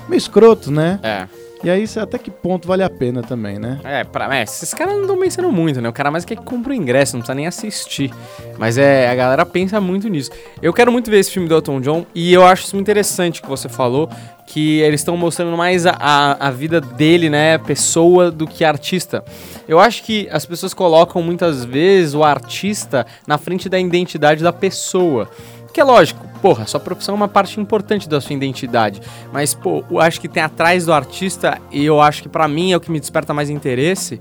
[0.06, 1.00] meio escroto, né?
[1.02, 1.26] É.
[1.64, 3.80] E aí até que ponto vale a pena também, né?
[3.84, 5.88] É, pra, é, esses caras não estão pensando muito, né?
[5.88, 8.12] O cara mais quer que compra o ingresso, não precisa nem assistir.
[8.58, 10.30] Mas é, a galera pensa muito nisso.
[10.60, 13.48] Eu quero muito ver esse filme do Elton John e eu acho isso interessante que
[13.48, 14.10] você falou,
[14.46, 19.24] que eles estão mostrando mais a, a, a vida dele, né, pessoa, do que artista.
[19.66, 24.52] Eu acho que as pessoas colocam muitas vezes o artista na frente da identidade da
[24.52, 25.30] pessoa.
[25.74, 29.02] Que é lógico, porra, sua profissão é uma parte importante da sua identidade.
[29.32, 32.72] Mas, pô, eu acho que tem atrás do artista, e eu acho que pra mim
[32.72, 34.20] é o que me desperta mais interesse,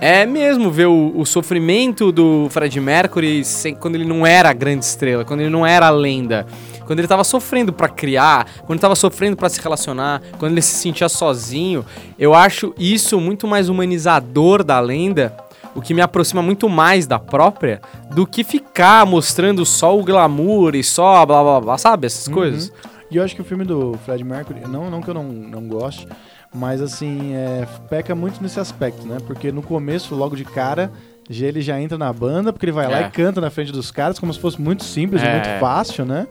[0.00, 4.52] é mesmo ver o, o sofrimento do Fred Mercury sem- quando ele não era a
[4.54, 6.46] grande estrela, quando ele não era a lenda.
[6.86, 10.62] Quando ele tava sofrendo pra criar, quando ele tava sofrendo pra se relacionar, quando ele
[10.62, 11.84] se sentia sozinho,
[12.18, 15.36] eu acho isso muito mais humanizador da lenda
[15.76, 17.80] o que me aproxima muito mais da própria
[18.14, 22.06] do que ficar mostrando só o glamour e só blá blá blá, sabe?
[22.06, 22.72] Essas coisas.
[23.10, 25.68] E eu acho que o filme do Fred Mercury, não, não que eu não, não
[25.68, 26.08] goste,
[26.52, 29.18] mas assim, é, peca muito nesse aspecto, né?
[29.26, 30.90] Porque no começo, logo de cara,
[31.30, 33.06] ele já entra na banda, porque ele vai lá É.
[33.06, 35.32] e canta na frente dos caras, como se fosse muito simples e É.
[35.34, 36.26] muito fácil, né?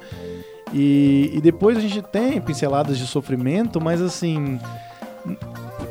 [0.73, 4.59] E, e depois a gente tem pinceladas de sofrimento, mas assim.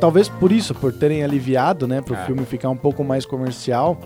[0.05, 2.27] Talvez por isso, por terem aliviado, né, pro É.
[2.27, 3.97] filme ficar um pouco mais comercial,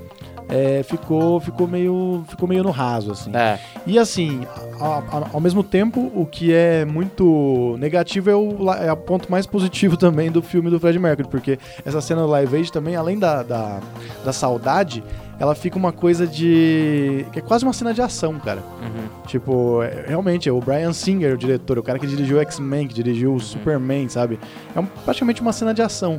[0.49, 3.35] é, ficou, ficou, meio, ficou meio no raso, assim.
[3.35, 3.59] É.
[3.85, 4.47] E assim,
[4.81, 9.29] a- a- ao mesmo tempo, o que é muito negativo é o, é o ponto
[9.29, 12.95] mais positivo também do filme do Fred Mercury, porque essa cena do Live Aid também,
[12.95, 13.81] além da, da,
[14.25, 15.03] da saudade,
[15.39, 17.25] ela fica uma coisa de.
[17.33, 18.61] que é quase uma cena de ação, cara.
[18.83, 19.23] Uhum.
[19.27, 22.89] Tipo, é- realmente, é o Brian Singer, o diretor, o cara que dirigiu o X-Men,
[22.89, 23.37] que dirigiu Uhum.
[23.37, 24.39] o Superman, sabe?
[24.75, 26.19] É um- praticamente uma cena de ação.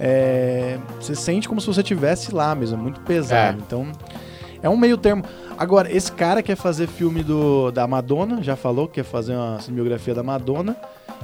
[0.00, 3.58] É, você sente como se você estivesse lá mesmo, é muito pesado.
[3.58, 3.62] É.
[3.66, 3.86] Então,
[4.62, 5.24] é um meio termo.
[5.56, 9.60] Agora, esse cara quer fazer filme do, da Madonna, já falou que quer fazer uma
[9.60, 10.76] cinebiografia da Madonna.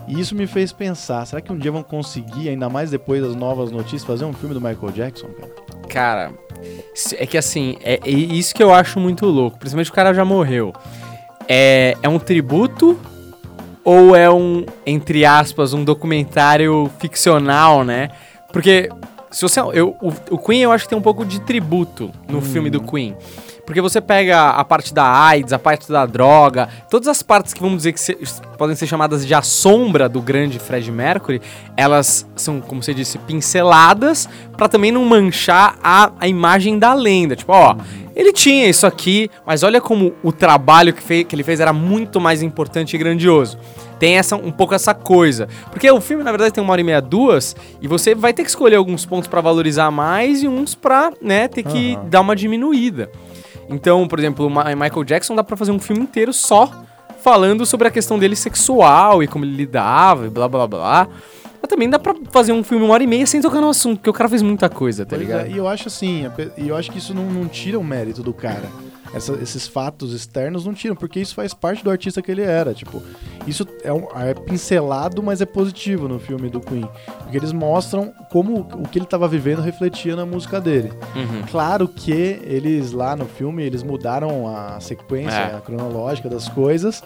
[0.08, 3.34] E isso me fez pensar, será que um dia vão conseguir, ainda mais depois das
[3.34, 5.50] novas notícias, fazer um filme do Michael Jackson, cara?
[5.88, 6.32] Cara,
[7.18, 9.58] é que assim, é, é isso que eu acho muito louco.
[9.58, 10.72] Principalmente o cara já morreu.
[11.48, 12.98] É, é um tributo
[13.84, 18.08] ou é um, entre aspas, um documentário ficcional, né?
[18.52, 18.88] Porque
[19.30, 19.60] se você.
[19.60, 22.80] Eu, o, o Queen eu acho que tem um pouco de tributo no filme do
[22.80, 23.16] Queen.
[23.66, 27.60] Porque você pega a parte da AIDS, a parte da droga, todas as partes que
[27.62, 28.14] vamos dizer que se-
[28.58, 31.40] podem ser chamadas de a sombra do grande Fred Mercury,
[31.76, 37.34] elas são, como você disse, pinceladas pra também não manchar a, a imagem da lenda.
[37.34, 37.76] Tipo, ó,
[38.14, 42.20] ele tinha isso aqui, mas olha como o trabalho que, que ele fez era muito
[42.20, 43.58] mais importante e grandioso.
[43.98, 45.48] Tem essa, um pouco essa coisa.
[45.70, 48.42] Porque o filme, na verdade, tem uma hora e meia, duas, e você vai ter
[48.42, 52.08] que escolher alguns pontos pra valorizar mais e uns pra, né, ter que Aham.
[52.10, 53.10] dar uma diminuída.
[53.68, 56.70] Então, por exemplo, Michael Jackson dá pra fazer um filme inteiro só
[57.22, 61.08] falando sobre a questão dele sexual e como ele lidava e blá blá blá.
[61.62, 63.96] Mas também dá pra fazer um filme uma hora e meia sem tocar no assunto,
[63.96, 65.46] porque o cara fez muita coisa, tá Pois ligado?
[65.46, 68.22] é, e eu acho assim, e eu acho que isso não, não tira o mérito
[68.22, 68.68] do cara.
[69.14, 72.74] Essa- esses fatos externos não tiram, porque isso faz parte do artista que ele era.
[72.74, 73.00] Tipo,
[73.46, 76.88] isso é, um- é pincelado, mas é positivo no filme do Queen.
[77.22, 80.92] Porque eles mostram como o que ele estava vivendo refletia na música dele.
[81.14, 81.42] Uhum.
[81.50, 82.10] Claro que
[82.44, 85.54] eles lá no filme, eles mudaram a sequência É.
[85.56, 87.02] a cronológica das coisas,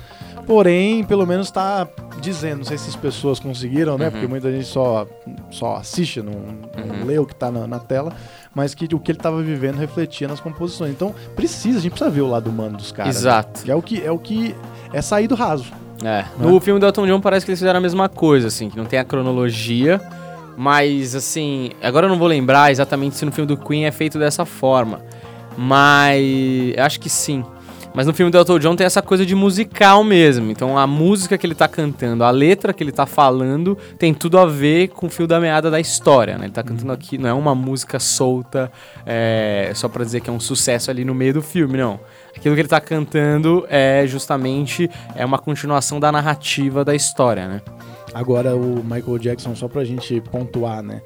[0.47, 1.87] porém, pelo menos tá
[2.21, 4.07] dizendo, não sei se as pessoas conseguiram, né?
[4.07, 4.11] Uhum.
[4.13, 5.07] Porque muita gente só,
[5.51, 7.05] só assiste, não, não Uhum.
[7.05, 8.13] lê o que tá na, na tela,
[8.59, 10.91] mas que o que ele tava vivendo refletia nas composições.
[10.91, 13.15] Então, precisa, a gente precisa ver o lado humano dos caras.
[13.15, 13.21] né?
[13.21, 13.63] Exato.
[13.63, 14.53] Que é o que é o que
[14.93, 15.67] é sair do raso.
[16.03, 16.25] É.
[16.37, 18.85] No filme do Elton John parece que eles fizeram a mesma coisa, assim, que não
[18.85, 20.01] tem a cronologia,
[20.57, 24.19] mas assim, agora eu não vou lembrar exatamente se no filme do Queen é feito
[24.19, 25.03] dessa forma,
[25.57, 26.21] mas
[26.79, 27.45] acho que sim.
[27.95, 30.51] Mas no filme do Elton John tem essa coisa de musical mesmo.
[30.51, 34.39] Então a música que ele tá cantando, a letra que ele tá falando, tem tudo
[34.39, 36.47] a ver com o fio da meada da história, né?
[36.47, 38.71] Ele tá cantando aqui, não é uma música solta,
[39.05, 41.99] é, só pra dizer que é um sucesso ali no meio do filme, não.
[42.37, 47.63] Aquilo que ele tá cantando é justamente é uma continuação da narrativa da história, né?
[48.15, 51.03] Agora o Michael Jackson, só pra gente pontuar, né?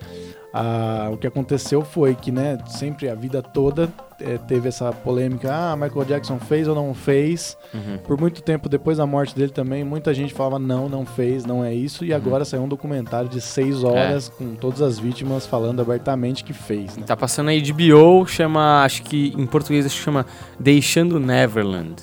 [0.55, 3.89] Ah, o que aconteceu foi que, né, sempre a vida toda
[4.21, 7.57] eh, teve essa polêmica, ah, Michael Jackson fez ou não fez.
[7.73, 7.97] Uhum.
[8.07, 11.65] Por muito tempo depois da morte dele também, muita gente falava não, não fez, não
[11.65, 12.05] é isso.
[12.05, 16.53] E agora saiu um documentário de seis horas com todas as vítimas falando abertamente que
[16.53, 17.05] fez, né?
[17.07, 20.27] Tá passando aí de HBO, chama, acho que em português acho que chama
[20.61, 22.03] Deixando Neverland.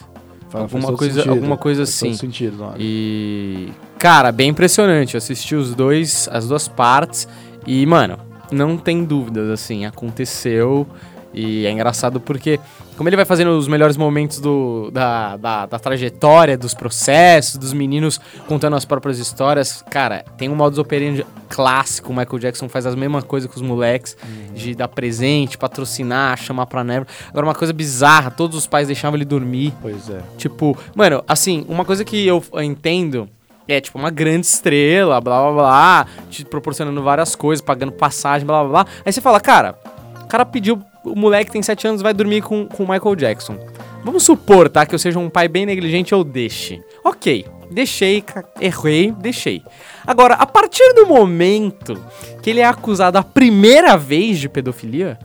[0.49, 2.13] Fala- alguma coisa- sentido, alguma coisa assim.
[2.15, 2.73] sentido, é?
[2.79, 5.13] E cara, bem impressionante.
[5.13, 7.27] Eu assisti os dois, as duas partes
[7.67, 8.17] e, mano,
[8.51, 10.87] não tem dúvidas assim, aconteceu
[11.33, 12.59] e é engraçado porque
[12.97, 17.71] como ele vai fazendo os melhores momentos do, da, da, da trajetória, dos processos, dos
[17.71, 22.11] meninos contando as próprias histórias, cara, tem um modus operandi clássico.
[22.11, 24.17] O Michael Jackson faz as mesmas coisas com os moleques,
[24.53, 27.07] de dar presente, patrocinar, chamar pra never.
[27.29, 29.73] Agora, uma coisa bizarra, todos os pais deixavam ele dormir.
[29.81, 30.19] Pois é.
[30.37, 33.29] Tipo, mano, assim, uma coisa que eu entendo
[33.69, 38.63] é, tipo, uma grande estrela, blá blá blá, te proporcionando várias coisas, pagando passagem, blá
[38.63, 38.91] blá blá.
[39.05, 39.77] Aí você fala, cara,
[40.23, 43.57] o cara pediu, o moleque tem 7 anos, vai dormir com com o Michael Jackson.
[44.03, 46.81] Vamos supor, tá, que eu seja um pai bem negligente, eu deixe.
[47.03, 48.23] Ok, deixei,
[48.59, 49.61] errei, deixei.
[50.07, 52.01] Agora, a partir do momento
[52.41, 55.19] que ele é acusado a primeira vez de pedofilia,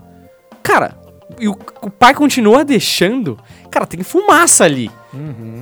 [0.63, 0.99] cara,
[1.41, 3.39] e o, o pai continua deixando,
[3.71, 4.91] cara, tem fumaça ali.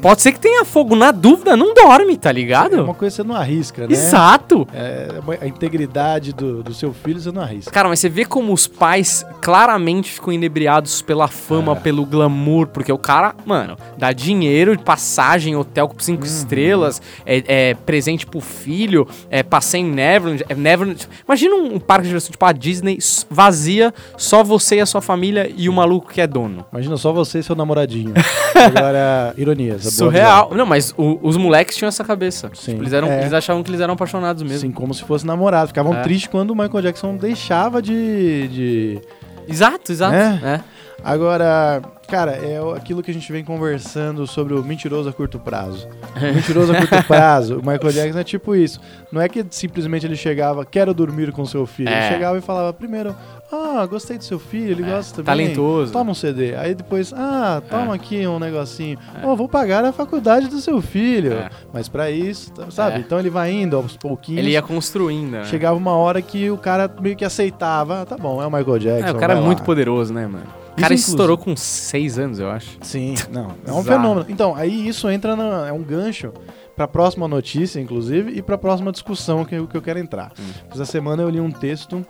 [0.01, 2.77] Pode ser que tenha fogo, na dúvida, não dorme, tá ligado?
[2.77, 3.93] É uma coisa que você não arrisca, né?
[3.93, 4.67] Exato.
[4.73, 5.09] É,
[5.41, 7.71] a integridade do, do seu filho você não arrisca.
[7.71, 12.93] Cara, mas você vê como os pais claramente ficam inebriados pela fama, pelo glamour, porque
[12.93, 19.07] o cara, mano, dá dinheiro, passagem, hotel com cinco estrelas, é, é presente pro filho,
[19.31, 21.09] é passeio em Neverland, é Neverland.
[21.27, 22.99] Imagina um, um parque de diversão tipo a Disney
[23.31, 26.65] vazia, só você e a sua família e o maluco que é dono.
[26.73, 28.15] Imagina só você e seu namoradinho.
[28.55, 29.81] Agora, ironias.
[29.81, 30.51] é boa Surreal.
[30.55, 32.51] Não, mas o- os moleques tinham essa cabeça.
[32.55, 32.73] Sim.
[32.73, 33.21] Tipo, eles, eram, É.
[33.21, 34.57] eles achavam que eles eram apaixonados mesmo.
[34.59, 35.69] Assim como se fosse namorado.
[35.69, 36.03] Ficavam É.
[36.03, 39.01] tristes quando o Michael Jackson deixava de- de,
[39.49, 40.15] Exato, exato.
[40.15, 40.41] É?
[40.43, 40.61] É.
[41.05, 45.89] Agora, cara, é aquilo que a gente vem conversando sobre o mentiroso a curto prazo.
[46.15, 48.79] O mentiroso a curto prazo, o Michael Jackson é tipo isso.
[49.11, 51.89] Não é que simplesmente ele chegava, quero dormir com seu filho.
[51.89, 52.01] É.
[52.09, 53.17] Ele chegava e falava, primeiro,
[53.51, 55.47] ah, gostei do seu filho, ele gosta também.
[55.47, 55.91] talentoso.
[55.91, 56.55] Toma um CD.
[56.55, 58.99] Aí depois, ah, toma aqui um negocinho.
[59.25, 61.33] Oh, vou pagar a faculdade do seu filho.
[61.33, 61.49] É.
[61.73, 62.97] Mas pra isso, sabe?
[62.97, 62.99] É.
[62.99, 64.39] Então ele vai indo aos pouquinhos.
[64.39, 65.45] Ele ia construindo, né?
[65.47, 68.79] Chegava uma hora que o cara meio que aceitava, ah, tá bom, é o Michael
[68.79, 69.09] Jackson.
[69.09, 69.65] É, o cara é muito lá.
[69.65, 70.45] poderoso, né, mano?
[70.73, 72.79] O cara inclusive- estourou com seis anos, eu acho.
[72.83, 74.27] Sim, não, é um fenômeno.
[74.29, 76.33] Então, aí isso entra na, é um gancho
[76.77, 80.33] pra próxima notícia, inclusive, e pra próxima discussão que, eu- que eu quero entrar.
[80.39, 80.45] Hum.
[80.71, 82.05] Essa semana eu li um texto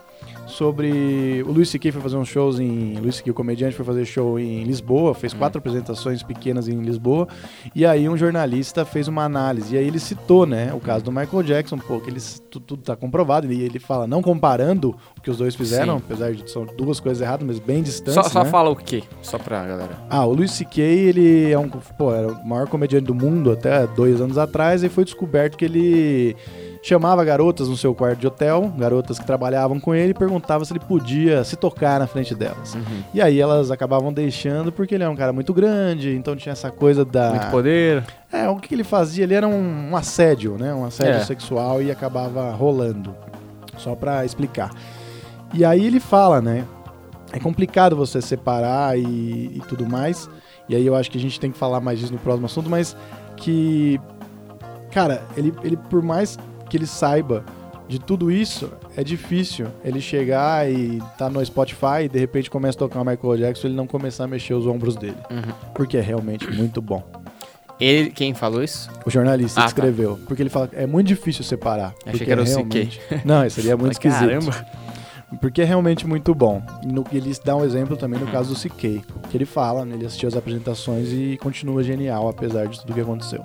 [0.46, 1.92] sobre o Luis C.K.
[1.92, 3.30] foi fazer uns shows em Luis C.K.
[3.30, 5.14] o comediante foi fazer show em Lisboa, Hum.
[5.14, 7.26] fez quatro apresentações pequenas em Lisboa,
[7.74, 11.12] e aí um jornalista fez uma análise, e aí ele citou, né, o caso do
[11.12, 15.20] Michael Jackson, pô, que eles, tu- tudo tá comprovado, e ele fala, não comparando o
[15.20, 16.04] que os dois fizeram, Sim.
[16.06, 18.50] apesar de são duas coisas erradas, mas bem distantes, Só, só né?
[18.50, 19.02] fala o quê?
[19.22, 19.98] Só pra galera.
[20.10, 23.86] Ah, o Luis C.K., ele é um, pô, era o maior comediante do mundo até
[23.86, 26.36] dois anos atrás, e foi descoberto que ele
[26.82, 30.72] chamava garotas no seu quarto de hotel, garotas que trabalhavam com ele, e perguntava se
[30.72, 32.74] ele podia se tocar na frente delas.
[32.74, 33.02] Uhum.
[33.14, 36.70] E aí elas acabavam deixando porque ele é um cara muito grande, então tinha essa
[36.70, 37.30] coisa da...
[37.30, 38.04] Muito poder.
[38.32, 39.22] É, o que ele fazia?
[39.22, 40.74] Ele era um, um assédio, né?
[40.74, 41.24] Um assédio É.
[41.24, 43.14] sexual e acabava rolando.
[43.78, 44.70] Só pra explicar.
[45.54, 46.64] E aí ele fala, né?
[47.32, 49.02] É complicado você separar e,
[49.54, 50.28] e tudo mais.
[50.68, 52.68] E aí eu acho que a gente tem que falar mais disso no próximo assunto,
[52.68, 52.96] mas
[53.36, 54.00] que.
[54.90, 56.38] Cara, ele, ele por mais
[56.72, 57.44] que ele saiba
[57.86, 62.78] de tudo isso, é difícil ele chegar e tá no Spotify e de repente começa
[62.78, 65.18] a tocar o Michael Jackson e ele não começar a mexer os ombros dele.
[65.30, 65.52] Uhum.
[65.74, 67.02] Porque é realmente muito bom.
[67.78, 68.88] Ele, quem falou isso?
[69.04, 70.18] O jornalista Ah, que escreveu.
[70.26, 71.88] Porque ele fala que é muito difícil separar.
[72.06, 73.00] Achei porque que era o realmente...
[73.22, 74.20] Não, isso seria muito esquisito.
[74.20, 74.66] Caramba.
[75.40, 76.62] Porque é realmente muito bom.
[76.84, 78.24] No, ele dá um exemplo também Uhum.
[78.26, 79.02] no caso do CK.
[79.28, 83.00] Que ele fala, né, ele assistiu as apresentações e continua genial, apesar de tudo que
[83.00, 83.42] aconteceu.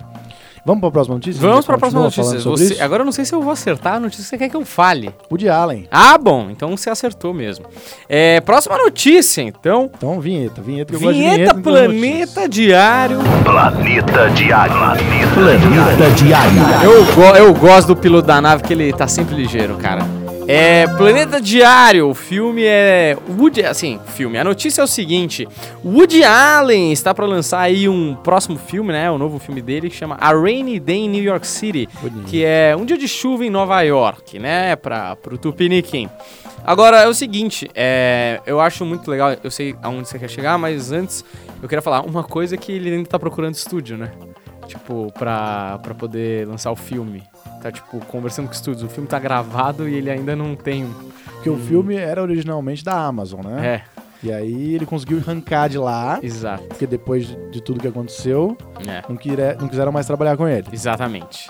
[0.64, 1.40] Vamos para a próxima notícia?
[1.40, 2.40] Vamos A gente pra próxima notícia.
[2.40, 4.56] Você- agora eu não sei se eu vou acertar a notícia que você quer que
[4.56, 5.14] eu fale.
[5.30, 5.86] Woody Allen.
[5.90, 6.48] Ah, bom.
[6.50, 7.66] Então você acertou mesmo.
[8.08, 9.90] É, próxima notícia, então.
[9.96, 10.90] Então, vinheta, vinheta.
[10.92, 13.18] que eu gosto de Vinheta vinheta então, Planeta Diário.
[13.44, 14.74] Planeta Diário.
[14.74, 16.58] Planeta Planeta Diário.
[16.84, 20.04] Eu, go- eu gosto do piloto da nave que ele tá sempre ligeiro, cara.
[20.50, 24.38] É Planeta Diário, o filme é Woody, assim, filme.
[24.38, 25.46] A notícia é o seguinte:
[25.84, 29.10] Woody Allen está para lançar aí um próximo filme, né?
[29.10, 32.30] O novo filme dele que chama A Rainy Day in New York City, Bonito.
[32.30, 34.74] que é um dia de chuva em Nova York, né?
[34.74, 36.08] Para pro Tupiniquim.
[36.64, 40.56] Agora é o seguinte, é, eu acho muito legal, eu sei aonde você quer chegar,
[40.56, 41.22] mas antes
[41.62, 44.12] eu queria falar uma coisa que ele ainda tá procurando estúdio, né?
[44.66, 47.22] Tipo, pra, pra poder lançar o filme.
[47.62, 48.82] Tá, tipo, conversando com estúdios.
[48.84, 50.84] O filme tá gravado e ele ainda não tem.
[50.84, 50.94] um-
[51.34, 53.66] Porque o filme era originalmente da Amazon, né?
[53.66, 53.82] É,
[54.26, 56.64] E aí ele conseguiu arrancar de lá, exato.
[56.64, 58.56] porque depois de, de tudo que aconteceu,
[58.86, 59.02] É.
[59.08, 60.66] não, quire- não quiseram mais trabalhar com ele.
[60.72, 61.48] Exatamente.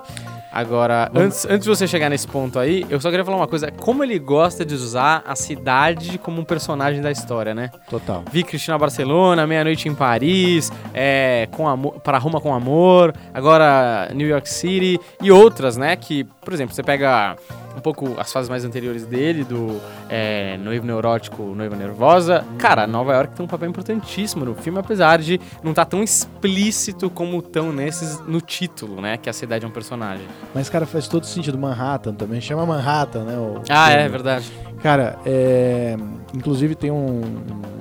[0.59, 3.71] Agora, antes, antes de você chegar nesse ponto aí, eu só queria falar uma coisa.
[3.71, 7.71] Como ele gosta de usar a cidade como um personagem da história, né?
[7.89, 8.25] Total.
[8.33, 14.27] Vi Cristina Barcelona, Meia-Noite em Paris, é, com amor, Para Roma com Amor, agora New
[14.27, 15.95] York City e outras, né?
[15.95, 17.37] Que, por exemplo, você pega
[17.79, 22.45] um pouco as fases mais anteriores dele, do é, Noivo Neurótico, Noiva Nervosa.
[22.59, 27.09] Cara, Nova York tem um papel importantíssimo no filme, apesar de não estar tão explícito
[27.09, 29.17] como tão nesses no título, né?
[29.17, 30.27] Que a cidade é um personagem.
[30.55, 31.57] Mas, cara, faz todo sentido.
[31.57, 32.41] Manhattan também.
[32.41, 33.37] Chama Manhattan, né?
[33.39, 34.51] o Ah, é verdade.
[34.83, 35.97] Cara, é...
[36.35, 37.21] inclusive tem um,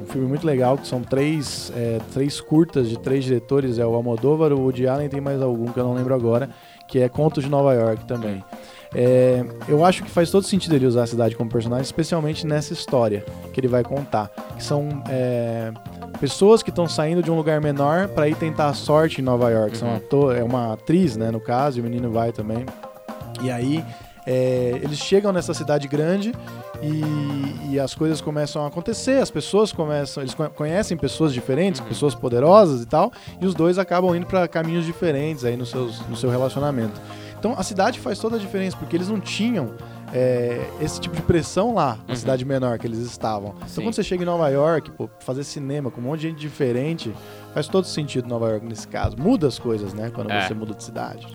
[0.02, 3.78] um filme muito legal que são três, é, três curtas de três diretores.
[3.80, 6.50] É o Almodóvar, o Woody Allen tem mais algum que eu não lembro agora,
[6.88, 8.44] que é Contos de Nova York também.
[8.44, 8.67] É,
[9.68, 13.24] eu acho que faz todo sentido ele usar a cidade como personagem, especialmente nessa história
[13.54, 14.30] que ele vai contar.
[14.56, 15.72] Que são é,
[16.20, 19.50] pessoas que estão saindo de um lugar menor para ir tentar a sorte em Nova
[19.52, 19.78] York.
[19.78, 19.96] São Uhum.
[19.98, 22.66] ator, é uma atriz, né, no caso, e o menino vai também.
[23.42, 23.86] E aí
[24.26, 26.34] é, eles chegam nessa cidade grande
[26.82, 31.80] e, e as coisas começam a acontecer, as pessoas começam, eles co- conhecem pessoas diferentes,
[31.82, 31.88] Uhum.
[31.88, 36.00] pessoas poderosas e tal, e os dois acabam indo para caminhos diferentes aí no, seus,
[36.10, 37.00] no seu relacionamento.
[37.40, 39.72] Então a cidade faz toda a diferença, porque eles não tinham
[40.14, 42.16] é, esse tipo de pressão lá na Uhum.
[42.16, 43.50] cidade menor que eles estavam.
[43.58, 43.82] Então Sim.
[43.84, 47.14] quando você chega em Nova York, pô, fazer cinema com um monte de gente diferente,
[47.54, 49.18] faz todo sentido Nova York nesse caso.
[49.20, 50.48] Muda as coisas, né, quando É.
[50.48, 51.28] você muda de cidade.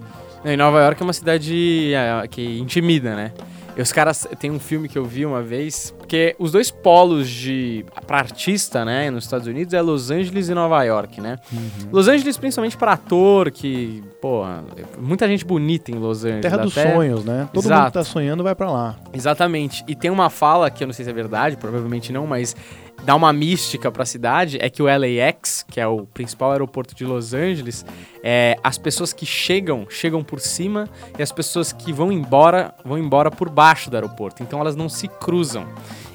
[0.45, 3.33] E Nova York é uma cidade é, que intimida, né?
[3.77, 4.27] E os caras.
[4.39, 7.85] Tem um filme que eu vi uma vez, porque os dois polos de.
[8.07, 11.39] pra artista, né, nos Estados Unidos é Los Angeles e Nova York, né?
[11.91, 14.43] Los Angeles, principalmente para ator, que, pô,
[15.01, 16.43] muita gente bonita em Los Angeles.
[16.43, 17.49] Terra dos até- sonhos, né?
[17.53, 17.87] Todo mundo Exato.
[17.87, 18.97] que tá sonhando vai pra lá.
[19.13, 19.83] Exatamente.
[19.89, 22.55] E tem uma fala que eu não sei se é verdade, provavelmente não, mas
[23.05, 27.05] dá uma mística pra cidade, é que o LAX, que é o principal aeroporto de
[27.05, 27.85] Los Angeles,
[28.23, 30.89] é, as pessoas que chegam, chegam por cima
[31.19, 34.43] e as pessoas que vão embora, vão embora por baixo do aeroporto.
[34.43, 35.67] Então elas não se cruzam.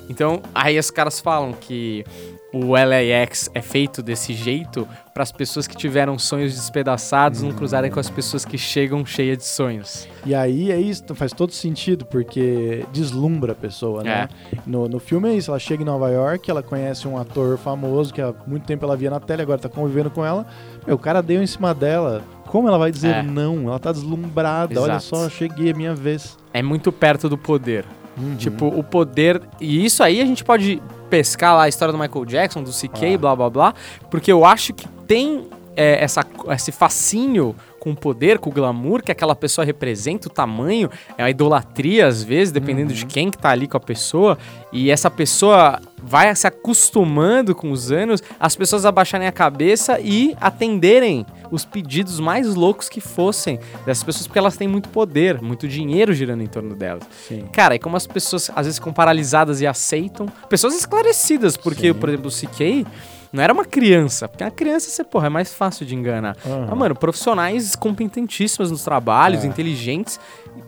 [0.09, 2.05] Então, aí os caras falam que
[2.53, 7.91] o LAX é feito desse jeito para as pessoas que tiveram sonhos despedaçados não cruzarem
[7.91, 10.07] com as pessoas que chegam cheias de sonhos.
[10.25, 14.29] E aí é isso, faz todo sentido, porque deslumbra a pessoa, né?
[14.65, 18.13] No, no filme é isso, ela chega em Nova York, ela conhece um ator famoso
[18.13, 20.45] que há muito tempo ela via na tela, agora tá convivendo com ela.
[20.85, 22.21] Meu, o cara deu em cima dela.
[22.47, 23.21] Como ela vai dizer É.
[23.23, 23.67] não?
[23.67, 24.79] Ela tá deslumbrada.
[24.79, 25.03] Olha Exato.
[25.03, 26.37] só, cheguei, é minha vez.
[26.53, 27.83] É muito perto do poder.
[28.17, 28.35] Uhum.
[28.35, 29.41] Tipo, o poder.
[29.61, 33.13] E isso aí a gente pode pescar lá a história do Michael Jackson, do CK,
[33.13, 33.17] Ah.
[33.17, 33.73] blá blá blá.
[34.09, 39.01] Porque eu acho que tem é, essa, esse fascínio com o poder, com o glamour
[39.01, 43.37] que aquela pessoa representa, o tamanho, é a idolatria às vezes, dependendo de quem que
[43.37, 44.37] tá ali com a pessoa.
[44.71, 50.35] E essa pessoa vai se acostumando com os anos, as pessoas abaixarem a cabeça e
[50.39, 55.67] atenderem os pedidos mais loucos que fossem dessas pessoas, porque elas têm muito poder, muito
[55.67, 57.03] dinheiro girando em torno delas.
[57.27, 57.45] Sim.
[57.51, 60.27] Cara, e como as pessoas às vezes ficam paralisadas e aceitam.
[60.49, 61.93] Pessoas esclarecidas, porque, Sim.
[61.93, 62.85] por exemplo, o CK
[63.31, 64.27] não era uma criança.
[64.27, 66.35] Porque a criança, você, porra, é mais fácil de enganar.
[66.45, 66.67] Aham.
[66.71, 69.47] Ah, mano, profissionais competentíssimos nos trabalhos, É.
[69.47, 70.19] inteligentes,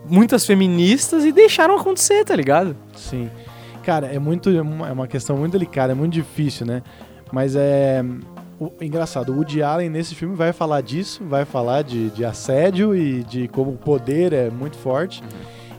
[0.08, 2.76] muitas feministas e deixaram acontecer, tá ligado?
[2.96, 3.30] Sim.
[3.82, 6.82] Cara, é muito é uma é uma questão muito delicada, é muito difícil, né?
[7.32, 8.04] Mas é
[8.58, 12.94] o, engraçado, o Woody Allen nesse filme vai falar disso, vai falar de, de assédio
[12.94, 15.22] e de como o poder é muito forte.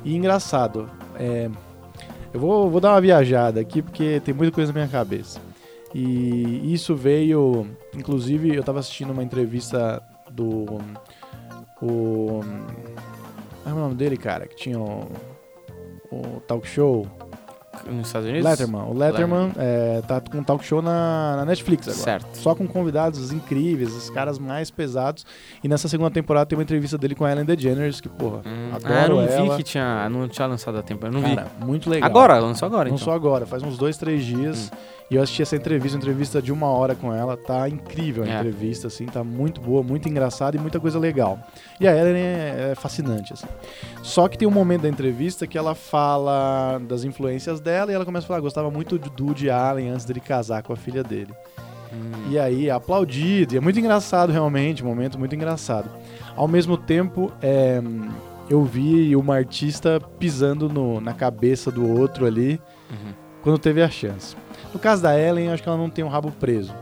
[0.03, 0.89] E engraçado,
[1.19, 1.47] é,
[2.33, 5.39] eu vou, vou dar uma viajada aqui porque tem muita coisa na minha cabeça.
[5.93, 10.01] E isso veio, inclusive, eu tava assistindo uma entrevista
[10.31, 10.65] do
[11.81, 12.41] o
[13.65, 15.07] é o nome dele, cara, que tinha o,
[16.11, 17.05] o talk show
[17.89, 18.45] Nos Estados Unidos?
[18.49, 18.81] Letterman.
[18.89, 22.01] O Letterman é, tá com um talk show na, na Netflix agora.
[22.03, 22.37] Certo.
[22.37, 25.25] Só com convidados incríveis, os caras mais pesados.
[25.63, 28.71] E nessa segunda temporada tem uma entrevista dele com a Ellen DeGeneres, que, porra, Hum,
[28.73, 29.57] adoro ah, eu não ela.
[29.57, 31.95] vi que tinha, não tinha lançado a temporada, eu não Cara, muito vi.
[31.95, 32.09] legal.
[32.09, 32.97] Agora, lançou agora, então.
[32.97, 34.71] só agora, faz uns dois, três dias.
[35.11, 37.35] E eu assisti essa entrevista, uma entrevista de uma hora com ela.
[37.35, 38.37] Tá incrível a É.
[38.39, 41.37] entrevista, assim, tá muito boa, muito engraçada e muita coisa legal.
[41.81, 43.45] E a Ellen é, é fascinante, assim.
[44.01, 48.05] Só que tem um momento da entrevista que ela fala das influências dela e ela
[48.05, 51.03] começa a falar, "Ah, gostava muito do Woody Allen antes dele casar com a filha
[51.03, 51.33] dele.
[51.91, 52.29] Hum.
[52.31, 53.53] E aí, aplaudido.
[53.53, 55.89] E é muito engraçado, realmente, um momento muito engraçado.
[56.37, 57.81] Ao mesmo tempo, é,
[58.49, 63.11] eu vi uma artista pisando no- na cabeça do outro ali Uhum.
[63.43, 64.37] quando teve a chance.
[64.73, 66.73] No caso da Ellen, acho que ela não tem um rabo preso.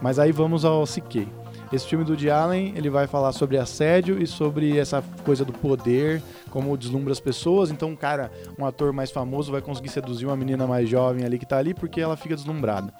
[0.00, 1.28] Mas aí vamos ao CK.
[1.72, 5.52] Esse filme do Woody Allen, ele vai falar sobre assédio e sobre essa coisa do
[5.52, 7.70] poder, como deslumbra as pessoas.
[7.70, 11.38] Então, um cara, um ator mais famoso vai conseguir seduzir uma menina mais jovem ali
[11.38, 12.92] que tá ali porque ela fica deslumbrada.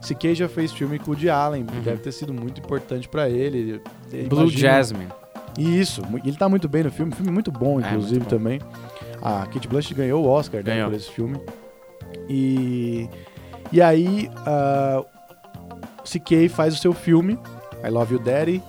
[0.00, 0.34] C.K.
[0.34, 3.80] já fez filme com o Woody Allen, deve ter sido muito importante pra ele.
[4.12, 4.28] Eu Uhum.
[4.28, 5.08] Blue imagino- Jasmine.
[5.58, 8.36] Isso, ele tá muito bem no filme, filme muito bom, É, inclusive, muito bom.
[8.38, 8.60] também.
[9.20, 10.90] A Kate Blanchett ganhou o Oscar né, Ganhou.
[10.90, 11.38] por esse filme.
[12.28, 13.08] E,
[13.72, 15.04] e aí, ah,
[16.02, 16.48] o C.K.
[16.48, 17.38] faz o seu filme,
[17.84, 18.62] I Love You Daddy,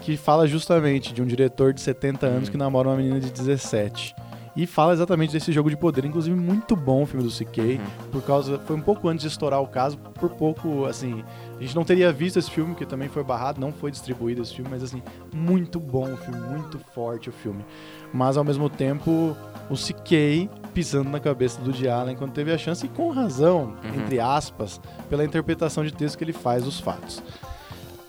[0.00, 4.14] que fala justamente de um diretor de 70 anos que namora uma menina de 17.
[4.60, 7.62] E fala exatamente desse jogo de poder, inclusive muito bom o filme do C.K.
[7.62, 7.78] Uhum.
[8.10, 11.22] por causa foi um pouco antes de estourar o caso, por pouco assim,
[11.56, 14.52] a gente não teria visto esse filme que também foi barrado, não foi distribuído esse
[14.56, 15.00] filme, mas assim,
[15.32, 17.64] muito bom o filme, muito forte o filme.
[18.12, 19.36] Mas ao mesmo tempo,
[19.70, 20.50] o C.K.
[20.74, 24.00] pisando na cabeça do Allen quando teve a chance e com razão, Uhum.
[24.02, 27.22] entre aspas, pela interpretação de texto que ele faz dos fatos.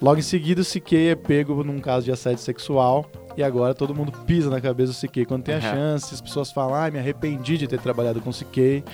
[0.02, 1.10] Logo em seguida, o C.K.
[1.10, 3.06] é pego num caso de assédio sexual
[3.38, 5.26] e agora todo mundo pisa na cabeça do C.K.
[5.26, 5.64] quando tem a Uhum.
[5.64, 8.34] chance, as pessoas falam, ai, me arrependi de ter trabalhado com o.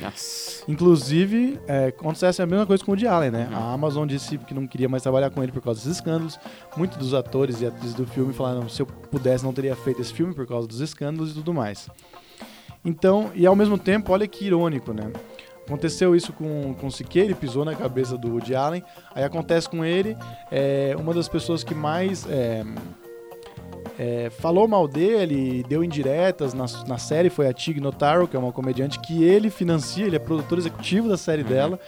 [0.02, 0.64] Nossa.
[0.68, 3.48] Inclusive, é, acontece a mesma coisa com o Woody Allen, né?
[3.52, 3.58] Uhum.
[3.58, 6.40] A Amazon disse que não queria mais trabalhar com ele por causa desses escândalos.
[6.78, 10.14] Muitos dos atores e atrizes do filme falaram se eu pudesse não teria feito esse
[10.14, 11.90] filme por causa dos escândalos e tudo mais.
[12.84, 15.12] Então, e ao mesmo tempo, olha que irônico, né?
[15.66, 18.84] Aconteceu isso com, com o C.K., ele pisou na cabeça do Woody Allen.
[19.16, 20.16] Aí acontece com ele,
[20.52, 22.64] é, uma das pessoas que mais é,
[23.98, 28.40] é, falou mal dele, deu indiretas na, na série foi a Tig Notaro, que é
[28.40, 31.80] uma comediante que ele financia, ele é produtor executivo da série dela.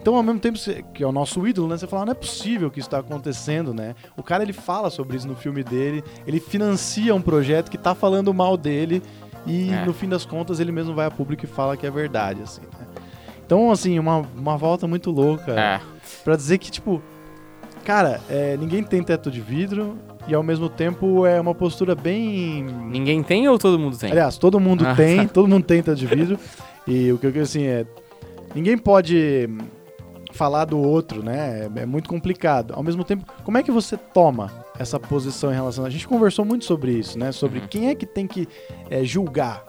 [0.00, 0.58] Então, ao mesmo tempo,
[0.94, 1.76] que é o nosso ídolo, né?
[1.76, 3.94] Você fala, não é possível que isso está acontecendo, né?
[4.16, 7.94] O cara, ele fala sobre isso no filme dele, ele financia um projeto que tá
[7.94, 9.02] falando mal dele
[9.46, 9.84] e, É.
[9.84, 12.62] no fim das contas, ele mesmo vai a público e fala que é verdade, assim,
[12.62, 12.86] né?
[13.44, 15.80] Então, assim, uma, uma volta muito louca É.
[16.24, 17.02] Pra dizer que, tipo,
[17.84, 19.98] cara, é, ninguém tem teto de vidro
[20.28, 22.62] e, ao mesmo tempo, é uma postura bem...
[22.64, 24.10] Ninguém tem ou todo mundo tem?
[24.12, 24.94] Aliás, todo mundo Ah.
[24.96, 26.38] tem, todo mundo teto de vidro.
[26.86, 27.84] e o que eu quero assim é.
[28.54, 29.48] Ninguém pode
[30.32, 31.68] falar do outro, né?
[31.76, 32.72] É, é muito complicado.
[32.74, 35.84] Ao mesmo tempo, como é que você toma essa posição em relação.
[35.84, 37.30] A gente conversou muito sobre isso, né?
[37.32, 37.66] Sobre Uhum.
[37.68, 38.48] quem é que tem que
[38.90, 39.62] é, julgar.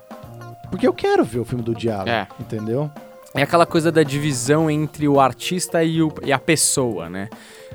[0.71, 2.27] Porque eu quero ver o filme do diabo, É.
[2.39, 2.89] entendeu?
[3.35, 7.29] É aquela coisa da divisão entre o artista e, o- e a pessoa, né?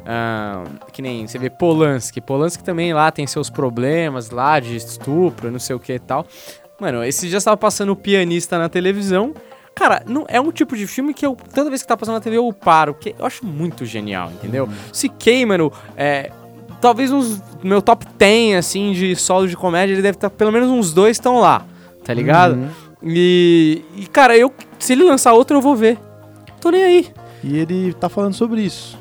[0.05, 2.21] Ah, que nem você vê Polanski.
[2.21, 6.27] Polanski também lá tem seus problemas lá de estupro, não sei o que e tal.
[6.81, 9.35] Mano, esse já estava passando o pianista na televisão.
[9.75, 12.21] Cara, não, é um tipo de filme que eu, toda vez que tá passando na
[12.21, 14.69] TV, eu paro, porque eu acho muito genial, entendeu?
[14.93, 16.33] Se queima, mano, é,
[16.81, 20.51] talvez uns, no meu top 10, assim, de solo de comédia, ele deve estar, pelo
[20.51, 21.65] menos uns dois estão lá,
[22.05, 22.57] tá ligado?
[22.57, 22.69] Uhum.
[23.05, 25.99] E, e, cara, eu se ele lançar outro, eu vou ver.
[26.61, 27.07] Tô nem aí.
[27.43, 28.98] E ele tá falando sobre isso.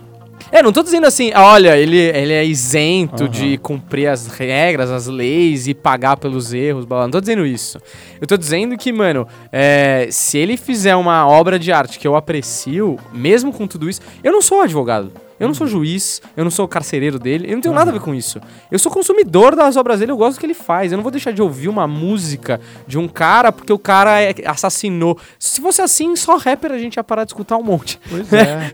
[0.51, 3.31] É, não tô dizendo assim, olha, ele, ele é isento Aham.
[3.31, 7.05] de cumprir as regras, as leis e pagar pelos erros, blá, blá.
[7.05, 7.79] não tô dizendo isso.
[8.19, 12.15] Eu tô dizendo que, mano, é, se ele fizer uma obra de arte que eu
[12.15, 15.11] aprecio, mesmo com tudo isso, eu não sou advogado.
[15.39, 17.99] Eu não sou juiz, eu não sou carcereiro dele, eu não tenho nada a ver
[17.99, 18.39] com isso.
[18.71, 20.91] Eu sou consumidor das obras dele, eu gosto do que ele faz.
[20.91, 24.33] Eu não vou deixar de ouvir uma música de um cara porque o cara é-
[24.45, 25.17] assassinou.
[25.37, 27.99] Se fosse assim, só rapper a gente ia parar de escutar um monte.
[28.09, 28.71] Pois é.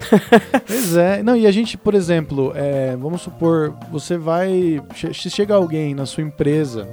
[0.66, 1.22] pois é.
[1.24, 4.82] Não, e a gente, por exemplo, é, vamos supor, você vai.
[5.14, 6.88] Se chega alguém na sua empresa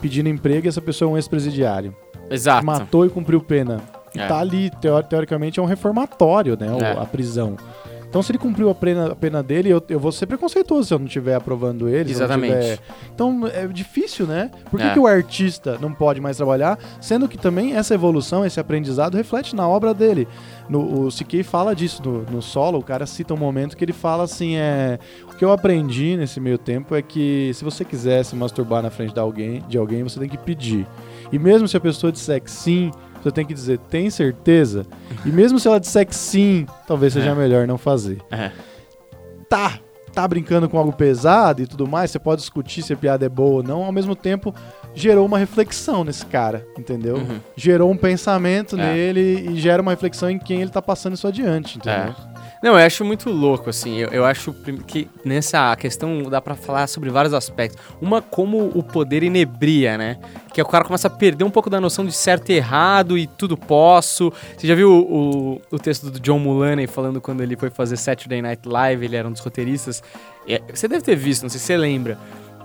[0.00, 1.94] pedindo emprego e essa pessoa é um ex-presidiário.
[2.30, 2.64] Exato.
[2.64, 3.80] Matou e cumpriu pena.
[4.14, 4.26] E É.
[4.26, 6.68] tá ali, teo- teoricamente, é um reformatório, né?
[6.80, 7.00] É.
[7.00, 7.56] A prisão.
[8.08, 10.94] Então, se ele cumpriu a pena, a pena dele, eu, eu vou ser preconceituoso se
[10.94, 12.10] eu não estiver aprovando ele.
[12.10, 12.52] Exatamente.
[12.54, 12.78] tiver-
[13.14, 14.50] Então, é difícil, né?
[14.70, 14.92] Por que, É.
[14.94, 19.54] que o artista não pode mais trabalhar, sendo que também essa evolução, esse aprendizado reflete
[19.54, 20.26] na obra dele?
[20.70, 21.42] No, o C.K.
[21.42, 24.98] fala disso no, no solo, o cara cita um momento que ele fala assim, é...
[25.30, 28.90] O que eu aprendi nesse meio tempo é que se você quiser se masturbar na
[28.90, 30.86] frente de alguém, de alguém você tem que pedir.
[31.30, 32.90] E mesmo se a pessoa disser que sim,
[33.22, 34.86] você tem que dizer, tem certeza?
[35.24, 37.34] E mesmo se ela disser que sim, talvez seja É.
[37.34, 38.18] melhor não fazer.
[38.30, 38.50] É.
[39.48, 39.78] Tá,
[40.12, 43.28] tá brincando com algo pesado e tudo mais, você pode discutir se a piada é
[43.28, 44.54] boa ou não, ao mesmo tempo
[44.98, 47.16] gerou uma reflexão nesse cara, entendeu?
[47.16, 47.40] Uhum.
[47.56, 48.92] Gerou um pensamento É.
[48.92, 52.14] nele e gera uma reflexão em quem ele tá passando isso adiante, entendeu?
[52.60, 53.98] Não, eu acho muito louco, assim.
[53.98, 54.52] Eu, eu acho
[54.84, 57.80] que nessa questão dá pra falar sobre vários aspectos.
[58.00, 60.18] Uma, como o poder inebria, né?
[60.52, 63.28] Que o cara começa a perder um pouco da noção de certo e errado e
[63.28, 64.32] tudo posso.
[64.56, 67.96] Você já viu o, o, o texto do John Mulaney falando quando ele foi fazer
[67.96, 69.04] Saturday Night Live?
[69.04, 70.02] Ele era um dos roteiristas.
[70.48, 72.18] É, você deve ter visto, não sei se você lembra.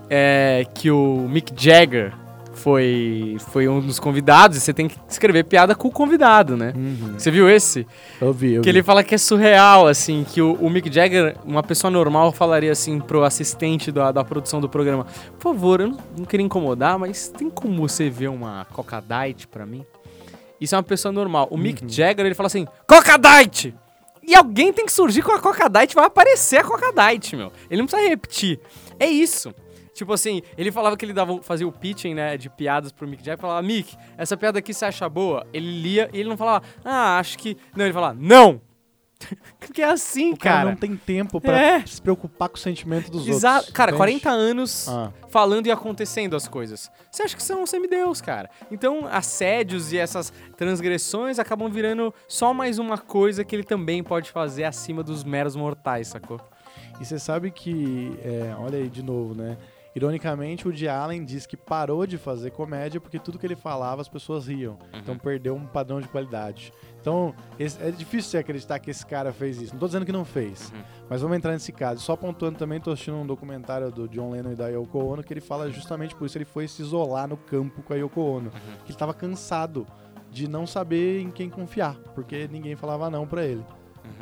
[0.09, 2.13] É, que o Mick Jagger
[2.63, 6.73] foi, foi um dos convidados, e você tem que escrever piada com o convidado, né?
[7.17, 7.85] Você viu esse?
[8.21, 8.77] Eu vi, eu Que vi.
[8.77, 12.71] ele fala que é surreal, assim, que o, o Mick Jagger, uma pessoa normal, falaria
[12.71, 15.05] assim pro assistente da, da produção do programa:
[15.37, 19.45] Por favor, eu não, não queria incomodar, mas tem como você ver uma Coca Diet
[19.47, 19.85] pra mim?
[20.61, 21.49] Isso é uma pessoa normal.
[21.51, 23.75] O Mick Jagger, ele fala assim: Coca Diet!
[24.25, 27.51] E alguém tem que surgir com a Coca Diet, vai aparecer a Coca Diet, meu.
[27.69, 28.57] Ele não precisa repetir.
[28.97, 29.53] É isso.
[29.93, 33.23] Tipo assim, ele falava que ele dava, fazia o pitching, né, de piadas pro Mick
[33.23, 35.45] Jagger, falava, Mick, essa piada aqui você acha boa?
[35.53, 37.55] Ele lia e ele não falava, ah, acho que...
[37.75, 38.59] Não, ele falava, não!
[39.59, 40.69] Porque é assim, O cara, cara.
[40.71, 41.85] não tem tempo pra É.
[41.85, 43.57] se preocupar com o sentimento dos Exato.
[43.57, 43.73] outros.
[43.73, 43.97] Cara, entende?
[43.97, 45.11] 40 anos Ah.
[45.29, 46.91] falando e acontecendo as coisas.
[47.09, 48.49] Você acha que um semideus, cara.
[48.69, 54.29] Então, assédios e essas transgressões acabam virando só mais uma coisa que ele também pode
[54.31, 56.41] fazer acima dos meros mortais, sacou?
[56.99, 59.57] E você sabe que, é, olha aí de novo, né?
[59.95, 64.01] Ironicamente, o Woody Allen diz que parou de fazer comédia porque tudo que ele falava
[64.01, 64.77] as pessoas riam.
[64.93, 66.73] Então perdeu um padrão de qualidade.
[66.99, 69.73] Então, esse- é difícil você acreditar que esse cara fez isso.
[69.73, 70.73] Não tô dizendo que não fez,
[71.09, 72.01] mas vamos entrar nesse caso.
[72.01, 75.31] Só pontuando também, tô assistindo um documentário do John Lennon e da Yoko Ono que
[75.33, 76.37] ele fala justamente por isso.
[76.37, 78.49] Ele foi se isolar no campo com a Yoko Ono.
[78.85, 79.85] Que ele tava cansado
[80.31, 83.63] de não saber em quem confiar, porque ninguém falava não pra ele.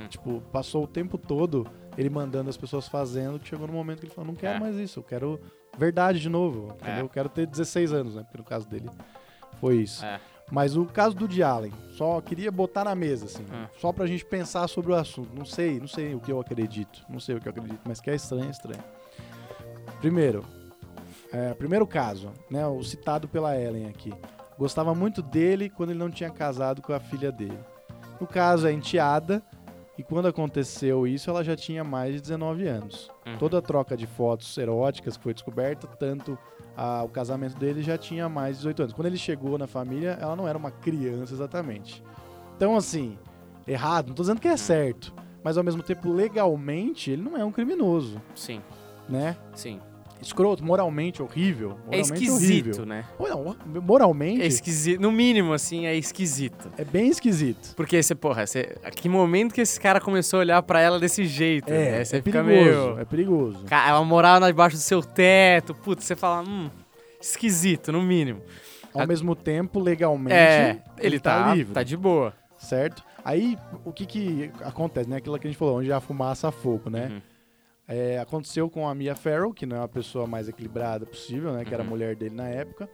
[0.10, 1.66] Tipo, passou o tempo todo
[1.98, 4.60] ele mandando as pessoas fazendo, que chegou no momento que ele falou, não quero É.
[4.60, 5.40] mais isso, eu quero
[5.78, 6.76] verdade de novo?
[6.84, 7.02] É.
[7.02, 8.24] Eu quero ter 16 anos, né?
[8.24, 8.90] Porque no caso dele
[9.60, 10.04] foi isso.
[10.06, 10.20] É.
[10.52, 13.66] Mas o caso do Allen, só queria botar na mesa, assim, Hum.
[13.80, 15.34] só pra gente pensar sobre o assunto.
[15.34, 18.02] Não sei, não sei o que eu acredito, não sei o que eu acredito, mas
[18.02, 18.84] que é estranho, é estranho.
[20.02, 20.44] Primeiro,
[21.32, 24.14] é, primeiro caso, né, o citado pela Ellen aqui.
[24.58, 27.58] Gostava muito dele quando ele não tinha casado com a filha dele.
[28.20, 29.42] No caso, é enteada,
[30.02, 33.12] e quando aconteceu isso, ela já tinha mais de 19 anos.
[33.26, 33.38] Uhum.
[33.38, 36.36] Toda a troca de fotos eróticas que foi descoberta, tanto
[36.76, 38.94] a- o casamento dele já tinha mais de 18 anos.
[38.94, 42.04] Quando ele chegou na família, ela não era uma criança exatamente.
[42.58, 43.18] Então, assim,
[43.68, 44.54] errado, não tô dizendo que Uhum.
[44.56, 48.62] é certo, mas ao mesmo tempo, legalmente, ele não é um criminoso, Sim,
[49.08, 49.38] né?
[49.54, 49.80] sim.
[50.22, 51.72] Escroto, moralmente horrível.
[51.90, 52.86] É Moralmente esquisito, horrível.
[52.86, 53.06] né?
[53.20, 55.02] Não, moralmente, É esquisito.
[55.02, 56.72] No mínimo, assim, é esquisito.
[56.78, 57.74] é bem esquisito.
[57.76, 61.00] Porque você, porra, você, a que momento que esse cara começou a olhar pra ela
[61.00, 61.70] desse jeito?
[61.74, 62.04] É, né?
[62.06, 63.00] Você é fica perigoso, meio.
[63.00, 63.66] é perigoso.
[63.70, 65.74] Ela morava debaixo do seu teto.
[65.74, 66.70] Putz, você fala, hum,
[67.20, 68.42] esquisito, no mínimo.
[68.94, 71.74] Ao a- mesmo tempo, legalmente, É, ele, tá, livre.
[71.74, 72.34] tá de boa.
[72.58, 73.04] certo?
[73.26, 75.18] Aí, o que que acontece, né?
[75.18, 77.08] Aquilo que a gente falou, onde há fumaça, há fogo, né?
[77.12, 77.22] Uhum.
[77.94, 81.66] É, aconteceu com a Mia Farrow, que não é a pessoa mais equilibrada possível, né?
[81.66, 81.90] Que era a Uhum.
[81.90, 82.90] mulher dele na época.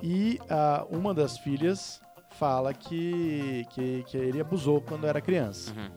[0.00, 2.00] E ah, uma das filhas
[2.38, 5.72] fala que, que, que ele abusou quando era criança.
[5.76, 5.88] Uhum.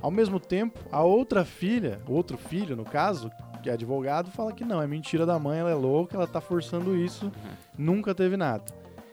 [0.00, 3.30] Ao mesmo tempo, a outra filha, outro filho no caso,
[3.62, 6.40] que é advogado, fala que não, é mentira da mãe, ela é louca, ela tá
[6.40, 7.32] forçando isso, Uhum.
[7.76, 8.64] nunca teve nada.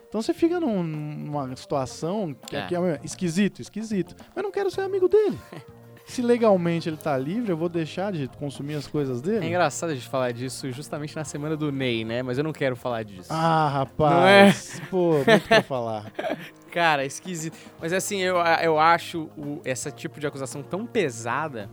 [0.08, 2.60] Então você fica num- numa situação que É.
[2.60, 2.68] é.
[2.68, 4.16] que é esquisito, esquisito.
[4.34, 5.38] Mas não quero ser amigo dele.
[6.08, 9.46] Se legalmente ele tá livre, eu vou deixar de consumir as coisas É dele?
[9.48, 12.24] engraçado a gente falar disso justamente na semana do Ney, né?
[12.24, 13.28] Mas eu não quero falar disso.
[13.32, 14.14] Ah, rapaz.
[14.16, 14.54] Não é?
[14.90, 16.12] Pô, muito pra falar.
[16.72, 17.58] Cara, é esquisito.
[17.82, 21.70] Mas assim, eu, eu acho o, esse tipo de acusação tão pesada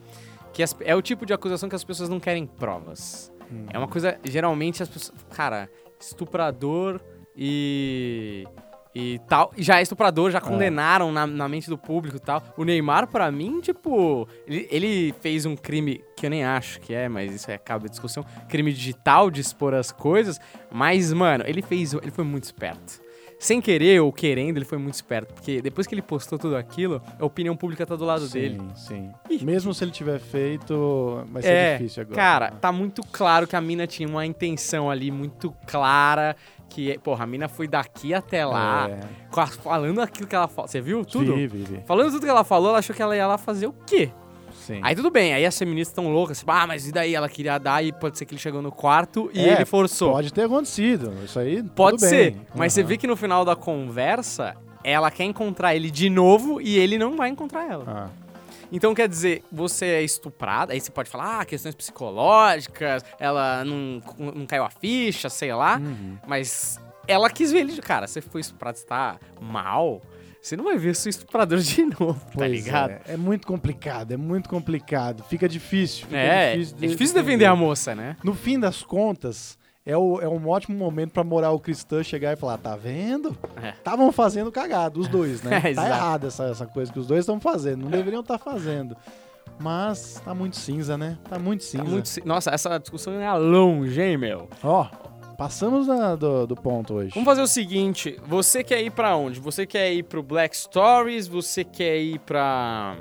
[0.52, 3.32] que as- é o tipo de acusação que as pessoas não querem provas.
[3.52, 3.66] Hum.
[3.72, 5.16] É uma coisa, geralmente as pessoas.
[5.30, 5.70] Cara,
[6.00, 7.00] estuprador
[7.36, 8.46] e.
[8.94, 9.52] E tal.
[9.56, 12.42] e Já é estuprador, já condenaram na, na mente do público e tal.
[12.56, 14.28] O Neymar, pra mim, tipo.
[14.46, 17.84] Ele, ele fez um crime que eu nem acho que é, mas isso é cabo
[17.86, 18.24] de discussão.
[18.48, 20.40] Crime digital de expor as coisas.
[20.70, 21.92] Mas, mano, ele fez.
[21.94, 23.02] Ele foi muito esperto.
[23.36, 25.34] Sem querer ou querendo, ele foi muito esperto.
[25.34, 28.58] Porque depois que ele postou tudo aquilo, a opinião pública tá do lado dele.
[28.74, 29.44] Sim, sim.
[29.44, 32.16] Mesmo se ele tiver feito, vai ser É, difícil agora.
[32.16, 36.34] Cara, tá muito claro que a mina tinha uma intenção ali muito clara.
[36.68, 39.00] Que, porra, a mina foi daqui até lá, É.
[39.62, 40.66] falando aquilo que ela falou.
[40.68, 41.34] Você viu tudo?
[41.34, 41.82] Vi, vi, vi.
[41.86, 44.10] Falando tudo que ela falou, ela achou que ela ia lá fazer o quê?
[44.52, 44.80] Sim.
[44.82, 47.14] Aí tudo bem, aí as feministas tão loucas, tipo, ah, mas e daí?
[47.14, 50.12] Ela queria dar e pode ser que ele chegou no quarto e É, ele forçou.
[50.12, 51.12] Pode ter acontecido.
[51.24, 51.62] Isso aí.
[51.62, 52.40] Pode ser, bem.
[52.54, 52.88] mas você Aham.
[52.88, 57.16] vê que no final da conversa, ela quer encontrar ele de novo e ele não
[57.16, 57.84] vai encontrar ela.
[57.86, 58.08] Ah,
[58.74, 64.02] Então quer dizer, você é estuprada, aí você pode falar, ah, questões psicológicas, ela não,
[64.18, 66.18] não caiu a ficha, sei lá, uhum.
[66.26, 68.08] mas ela quis ver ele de cara.
[68.08, 70.02] Você foi estuprado, você tá mal,
[70.42, 72.90] você não vai ver seu estuprador de novo, tá Pois ligado?
[72.90, 75.22] É, é muito complicado, é muito complicado.
[75.22, 76.06] Fica difícil.
[76.06, 78.16] Fica É, difícil é difícil defender a moça, né?
[78.24, 79.56] No fim das contas,
[79.86, 83.36] é, o- é um ótimo momento pra moral cristã chegar e falar: tá vendo?
[83.62, 83.70] É.
[83.70, 85.60] Estavam fazendo cagado, os dois, né?
[85.64, 87.82] É, tá errado essa, essa coisa que os dois estão fazendo.
[87.84, 88.96] Não deveriam estar fazendo.
[89.60, 91.16] Mas tá muito cinza, né?
[91.28, 91.84] Tá muito cinza.
[91.84, 94.48] Tá muito Nossa, essa discussão é longe, hein, meu?
[94.64, 94.86] Ó,
[95.36, 97.10] Passamos da- do, do ponto hoje.
[97.14, 99.40] Vamos fazer o seguinte, você quer ir pra onde?
[99.40, 101.26] Você quer ir pro Black Stories?
[101.26, 102.96] Você quer ir pra...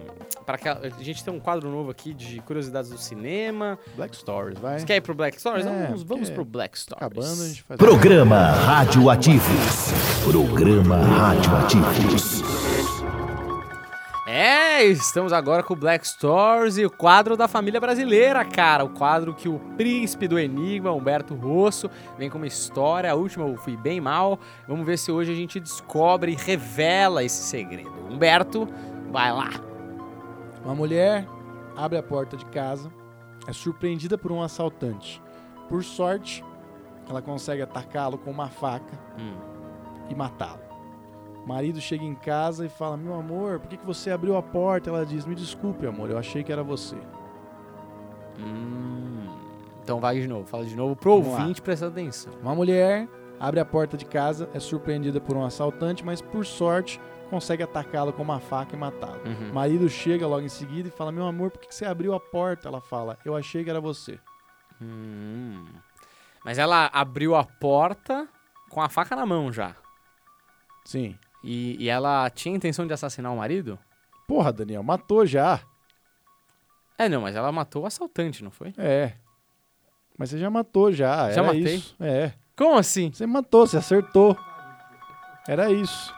[0.46, 0.58] pra
[1.00, 3.78] a gente tem um quadro novo aqui de curiosidades do cinema.
[3.96, 4.80] Black Stories, vai.
[4.80, 5.66] Você quer ir pro Black Stories?
[5.66, 7.04] É, vamos vamos pro Black Stories.
[7.06, 7.78] Acabando, a gente faz.
[7.78, 9.92] Programa Radioativos.
[10.24, 12.63] Programa Radioativos.
[14.26, 18.86] É, estamos agora com o Black Stories e o quadro da família brasileira, cara.
[18.86, 23.12] O quadro que o príncipe do Enigma, Humberto Rosso, vem com uma história.
[23.12, 24.40] A última eu fui bem mal.
[24.66, 27.92] Vamos ver se hoje a gente descobre e revela esse segredo.
[28.10, 28.66] Humberto,
[29.12, 29.50] vai lá.
[30.64, 31.28] Uma mulher
[31.76, 32.90] abre a porta de casa,
[33.46, 35.22] é surpreendida por um assaltante.
[35.68, 36.42] Por sorte,
[37.10, 39.36] ela consegue atacá-lo com uma faca Hum.
[40.10, 40.63] e matá-lo.
[41.46, 44.90] Marido chega em casa e fala: Meu amor, por que, que você abriu a porta?
[44.90, 46.98] Ela diz: Me desculpe, amor, eu achei que era você.
[48.40, 49.28] Hum.
[49.84, 51.42] Então vai de novo, fala de novo pro Vamos lá.
[51.42, 52.34] ouvinte prestando atenção.
[52.42, 53.08] Uma mulher
[53.40, 58.14] abre a porta de casa, é surpreendida por um assaltante, mas por sorte consegue atacá-lo
[58.14, 59.22] com uma faca e matá-lo.
[59.26, 59.52] Uhum.
[59.52, 62.14] O marido chega logo em seguida e fala: Meu amor, por que, que você abriu
[62.14, 62.70] a porta?
[62.70, 64.18] Ela fala: Eu achei que era você.
[64.82, 65.66] Hum.
[66.46, 68.28] Mas ela abriu a porta
[68.70, 69.76] com a faca na mão já.
[70.86, 71.18] Sim.
[71.44, 73.78] E, e ela tinha intenção de assassinar o marido?
[74.28, 75.60] Porra, Daniel, matou já.
[76.98, 78.74] É, não, mas ela matou o assaltante, não foi?
[78.78, 79.14] É.
[80.18, 81.32] Mas você já matou já.
[81.32, 81.76] Já era matei?
[81.76, 81.96] Isso.
[82.00, 82.32] É.
[82.56, 83.12] Como assim?
[83.12, 84.38] Você matou, você acertou.
[85.48, 86.14] Era isso.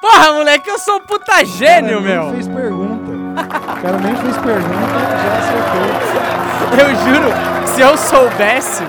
[0.00, 2.24] Porra, moleque, eu sou um puta gênio, meu!
[2.24, 3.10] Nem fez pergunta.
[3.12, 6.10] O cara nem fez pergunta, já acertou.
[6.78, 8.82] Eu juro, se eu soubesse,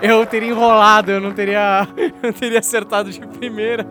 [0.00, 1.86] eu teria enrolado, eu não teria,
[2.22, 3.86] eu teria acertado de primeira.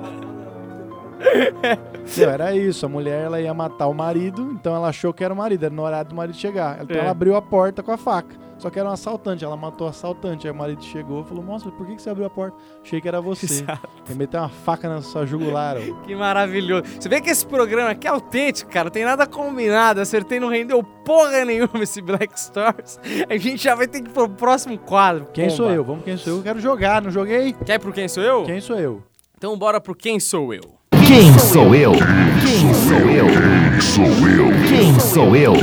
[2.17, 2.85] Meu, era isso.
[2.85, 5.65] A mulher ela ia matar o marido, então ela achou que era o marido.
[5.65, 6.79] Era no horário do marido chegar.
[6.83, 6.99] Então É.
[6.99, 8.41] ela abriu a porta com a faca.
[8.57, 9.43] Só que era um assaltante.
[9.43, 10.47] Ela matou o assaltante.
[10.47, 12.55] Aí o marido chegou e falou: Nossa, por que, você abriu a porta?
[12.81, 13.45] Achei que era você.
[13.45, 13.89] Exato.
[14.07, 15.75] Ele meteu uma faca na sua jugular.
[15.77, 16.01] ó.
[16.05, 16.83] Que maravilhoso.
[16.99, 18.85] Você vê que esse programa aqui é autêntico, cara.
[18.85, 19.99] Não tem nada combinado.
[19.99, 22.99] Acertei, não rendeu porra nenhuma esse Black Stars.
[23.29, 25.25] A gente já vai ter que ir pro próximo quadro.
[25.33, 25.57] Quem Pomba.
[25.57, 25.83] sou eu?
[25.83, 26.37] Vamos, quem sou eu?
[26.37, 27.53] Eu quero jogar, não joguei?
[27.65, 28.43] Quer pro Quem Sou Eu?
[28.45, 29.03] Quem sou eu?
[29.37, 30.61] Então bora pro Quem Sou Eu.
[31.05, 31.91] Quem sou eu?
[31.91, 33.27] Quem sou eu?
[34.67, 35.53] Quem sou eu?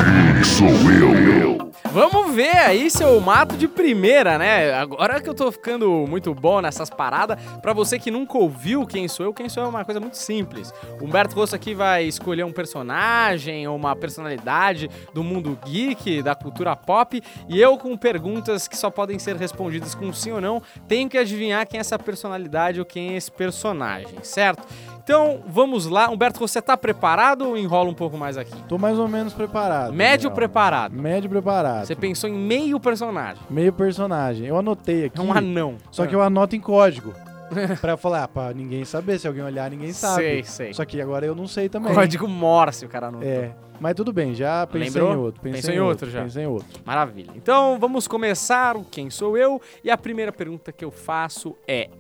[1.92, 4.72] Vamos ver aí se eu mato de primeira, né?
[4.74, 9.08] Agora que eu tô ficando muito bom nessas paradas, pra você que nunca ouviu Quem
[9.08, 10.72] Sou Eu, Quem Sou Eu é uma coisa muito simples.
[11.00, 16.36] O Humberto Rosso aqui vai escolher um personagem ou uma personalidade do mundo geek, da
[16.36, 20.62] cultura pop, e eu com perguntas que só podem ser respondidas com sim ou não,
[20.86, 24.64] tenho que adivinhar quem é essa personalidade ou quem é esse personagem, certo?
[25.10, 26.08] Então, vamos lá.
[26.08, 28.54] Humberto, você tá preparado ou enrola um pouco mais aqui?
[28.68, 29.92] Tô mais ou menos preparado.
[29.92, 30.92] Médio preparado.
[30.92, 31.84] Médio preparado.
[31.84, 33.42] Você pensou em meio personagem.
[33.50, 34.46] Meio personagem.
[34.46, 35.18] Eu anotei aqui.
[35.18, 35.78] É um anão.
[35.90, 37.12] Só que eu anoto em código.
[37.80, 39.18] pra falar, ah, pra ninguém saber.
[39.18, 40.22] Se alguém olhar, ninguém sabe.
[40.22, 40.74] Sei, sei.
[40.74, 41.92] Só que agora eu não sei também.
[41.92, 43.20] Código Morse, o cara não.
[43.20, 43.50] É.
[43.80, 45.12] Mas tudo bem, já pensei Lembrou?
[45.12, 45.40] em outro.
[45.40, 46.22] Pensei Pensou em outro já?
[46.22, 46.80] Pensei em outro.
[46.84, 47.32] Maravilha.
[47.34, 49.60] Então vamos começar o Quem Sou Eu.
[49.82, 51.90] E a primeira pergunta que eu faço é: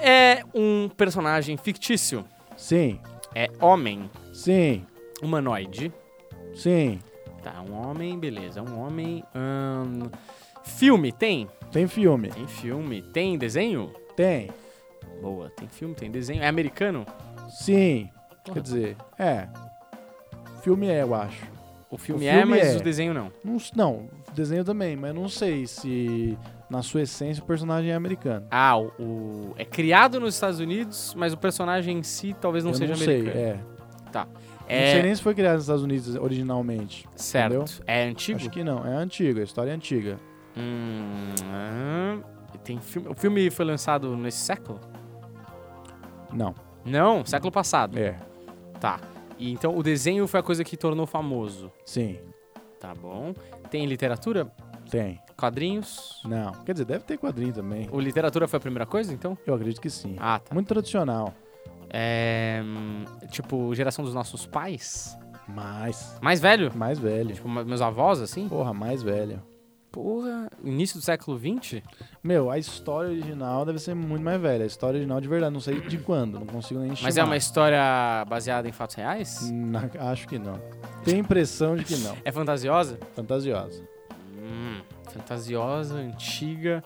[0.00, 2.24] É um personagem fictício?
[2.56, 3.00] Sim,
[3.34, 4.10] É homem?
[4.32, 4.84] sim,
[5.22, 5.92] Humanoide?
[6.54, 6.98] sim.
[7.42, 8.60] Tá, um homem, beleza.
[8.62, 9.24] Um homem.
[9.34, 10.10] ahn,
[10.62, 11.48] filme, tem?
[11.72, 12.28] Tem filme.
[12.28, 13.00] Tem filme.
[13.00, 13.94] Tem desenho?
[14.14, 14.50] Tem.
[15.22, 16.42] Boa, tem filme, tem desenho.
[16.42, 17.06] É americano?
[17.48, 18.10] Sim.
[18.44, 19.48] Quer dizer, é.
[20.62, 21.42] Filme é, eu acho.
[21.90, 22.76] O filme, O é, filme mas é.
[22.76, 23.32] o desenho não.
[23.42, 26.36] Não, não, desenho também, mas não sei se
[26.70, 28.46] na sua essência o personagem é americano.
[28.50, 32.70] Ah, o, o- é criado nos Estados Unidos, mas o personagem em si talvez não
[32.70, 33.44] eu seja não sei, americano.
[33.44, 33.58] é.
[34.12, 34.24] Tá.
[34.24, 37.08] Não É sei nem se foi criado nos Estados Unidos originalmente.
[37.16, 37.54] certo.
[37.56, 37.84] entendeu?
[37.86, 38.38] É antigo?
[38.38, 40.16] Acho que não, é antigo, a história é antiga.
[40.56, 42.18] Hum, ah,
[42.62, 44.78] tem filme, o filme foi lançado nesse século?
[46.32, 46.54] Não,
[46.84, 47.98] Não, século passado.
[47.98, 48.16] é,
[48.80, 49.00] Tá.
[49.38, 51.72] E então o desenho foi a coisa que tornou famoso.
[51.84, 52.18] sim,
[52.78, 53.34] Tá bom.
[53.70, 54.50] Tem literatura?
[54.90, 55.20] tem.
[55.40, 56.20] Quadrinhos?
[56.24, 57.88] Não, quer dizer, deve ter quadrinho também.
[57.90, 59.36] O literatura foi a primeira coisa, então?
[59.46, 60.16] Eu acredito que sim.
[60.20, 60.54] Ah, tá.
[60.54, 61.34] Muito tradicional,
[61.92, 62.62] É,
[63.30, 65.16] tipo, geração dos nossos pais?
[65.48, 66.70] mas Mais velho?
[66.76, 67.34] mais velho.
[67.34, 68.48] Tipo, meus avós, assim?
[68.48, 69.42] Porra, mais velho.
[69.90, 71.82] Porra, início do século XX?
[72.22, 74.62] Meu, a história original deve ser muito mais velha.
[74.62, 77.36] A história original de verdade, não sei de quando, não consigo nem Mas é uma
[77.36, 79.50] história baseada em fatos reais?
[79.50, 80.60] Na- acho que não.
[81.04, 82.16] Tenho a impressão de que não.
[82.24, 83.00] É fantasiosa?
[83.16, 83.82] Fantasiosa.
[84.38, 84.80] Hum,
[85.10, 86.82] fantasiosa, antiga.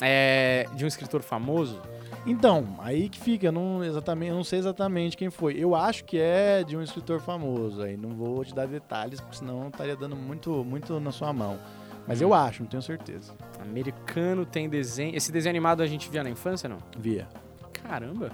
[0.00, 1.80] É de um escritor famoso?
[2.26, 5.54] Então, aí que fica, eu não, exatamente, não sei exatamente quem foi.
[5.58, 9.36] Eu acho que é de um escritor famoso, aí não vou te dar detalhes, porque
[9.36, 11.58] senão estaria dando muito, muito na sua mão.
[12.06, 13.34] Mas eu acho, não tenho certeza.
[13.60, 15.14] Americano tem desenho.
[15.14, 16.78] Esse desenho animado a gente via na infância, não?
[16.98, 17.28] Via.
[17.72, 18.30] Caramba.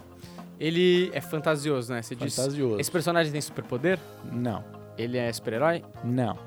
[0.59, 2.01] Ele é fantasioso, né?
[2.01, 2.15] Você.
[2.15, 2.79] Fantasioso.
[2.79, 3.99] Esse personagem tem superpoder?
[4.31, 4.63] Não.
[4.97, 5.83] Ele é super-herói?
[6.03, 6.37] Não.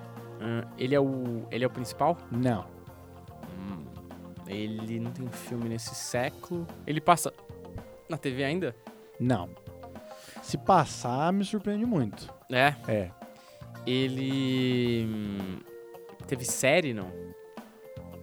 [0.40, 1.46] Hum, ele é o.
[1.50, 2.16] Ele é o principal?
[2.30, 2.64] Não.
[4.48, 6.66] Ele não tem filme nesse século.
[6.86, 7.32] Ele passa
[8.08, 8.74] na TV ainda?
[9.20, 9.50] Não.
[10.42, 12.32] Se passar, me surpreende muito.
[12.50, 12.74] É.
[12.88, 13.10] É.
[13.86, 15.06] Ele.
[15.06, 15.58] hum,
[16.26, 17.10] Teve série, não?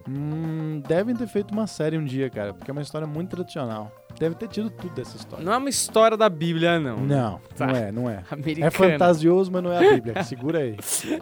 [0.08, 3.90] Hum, devem ter feito uma série um dia, cara, porque é uma história muito tradicional.
[4.18, 5.44] Deve ter tido tudo dessa história.
[5.44, 6.96] Não é uma história da Bíblia, não.
[6.96, 7.66] Não, Tá.
[7.66, 8.22] não é, não é.
[8.30, 8.66] Americana.
[8.66, 10.22] É fantasioso, mas não é a Bíblia.
[10.24, 10.76] Segura aí.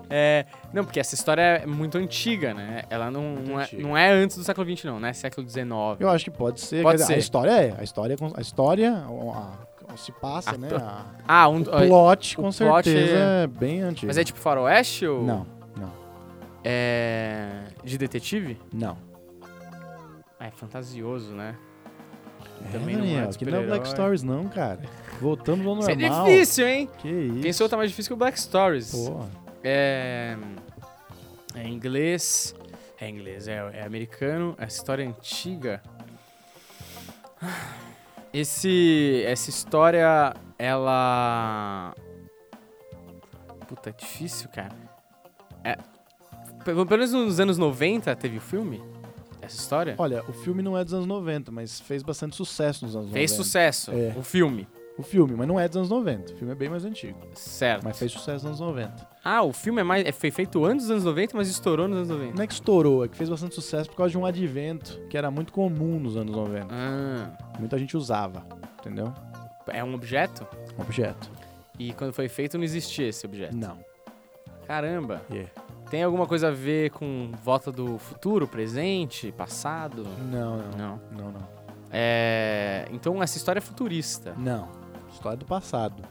[0.09, 2.83] É, não, porque essa história é muito antiga, né?
[2.89, 3.83] Ela não, Muito não, é, antiga.
[3.83, 5.13] não é antes do século XX, não, né?
[5.13, 5.67] Século XIX.
[5.99, 6.83] Eu acho que pode ser.
[6.83, 7.15] Pode dizer, ser.
[7.15, 7.75] A história é.
[7.79, 10.69] A história, a história a- a- se passa, A né?
[11.27, 11.61] Ah, um.
[11.61, 14.07] o plot, com o plot certeza, é- é bem antigo.
[14.07, 15.23] Mas é tipo faroeste ou.
[15.25, 15.47] Não,
[15.79, 15.93] não,
[16.63, 17.65] É.
[17.83, 18.59] De detetive?
[18.73, 18.97] não.
[20.39, 21.55] Ah, é fantasioso, né?
[22.65, 23.89] É, Também não é Daniel, de aqui não é Black.
[23.89, 24.81] Stories não, cara.
[25.21, 26.25] Voltamos ao Isso é normal.
[26.27, 26.91] difícil, hein?
[26.99, 27.41] Que isso.
[27.41, 28.91] Pensou tá mais difícil que o Black Stories.
[28.91, 29.29] Porra.
[29.63, 30.37] É.
[31.55, 32.55] É inglês.
[33.01, 34.55] É inglês, é, é americano.
[34.59, 35.83] Essa história é antiga.
[38.33, 39.23] Esse.
[39.27, 41.95] Essa história, ela.
[43.69, 44.75] Puta, é difícil, cara.
[45.63, 45.77] É.
[46.65, 48.83] Pelo menos nos anos 90 teve o filme?
[49.45, 49.95] Essa história?
[49.99, 53.31] Olha, o filme não é dos anos 90, mas fez bastante sucesso nos anos Fez
[53.33, 53.45] 90.
[53.45, 53.91] sucesso.
[53.93, 54.15] É.
[54.17, 54.67] O filme.
[54.97, 56.33] O filme, mas não é dos anos 90.
[56.33, 57.19] O filme é bem mais antigo.
[57.35, 57.83] Certo.
[57.83, 59.09] Mas fez sucesso nos anos 90.
[59.25, 61.97] Ah, o filme é mais, é, foi feito antes dos anos 90, mas estourou nos
[61.99, 62.37] anos 90.
[62.37, 65.19] Não é que estourou, é que fez bastante sucesso por causa de um advento que
[65.19, 66.69] era muito comum nos anos 90.
[66.71, 68.47] Ah, Muita gente usava,
[68.79, 69.13] entendeu?
[69.69, 70.47] é um objeto?
[70.79, 71.29] Objeto.
[71.77, 73.57] E quando foi feito não existia esse objeto.
[73.57, 73.79] Não.
[74.67, 75.23] Caramba.
[75.31, 75.51] Yeah.
[75.95, 80.05] Tem alguma coisa a ver com volta do futuro, presente, passado?
[80.29, 80.71] Não, não.
[80.77, 81.01] Não.
[81.13, 81.49] Não, não.
[81.89, 84.69] É, então essa história é futurista Não.
[85.13, 86.03] História do passado.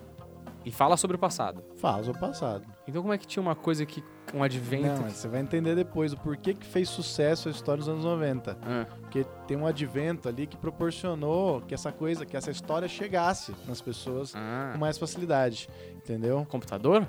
[0.63, 1.61] e fala sobre o passado.
[1.75, 2.65] Fala sobre o passado.
[2.88, 4.01] Então como é que tinha uma coisa que
[4.34, 5.01] um advento?
[5.01, 8.57] Não, você vai entender depois o porquê que fez sucesso a história dos anos 90.
[8.61, 13.53] Ah, Porque tem um advento ali que proporcionou que essa coisa, que essa história chegasse
[13.67, 14.69] nas pessoas ah.
[14.71, 15.67] com mais facilidade.
[15.93, 16.47] Entendeu?
[16.49, 17.05] computador?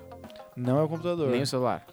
[0.57, 1.31] Não é o computador.
[1.31, 1.87] Nem o celular.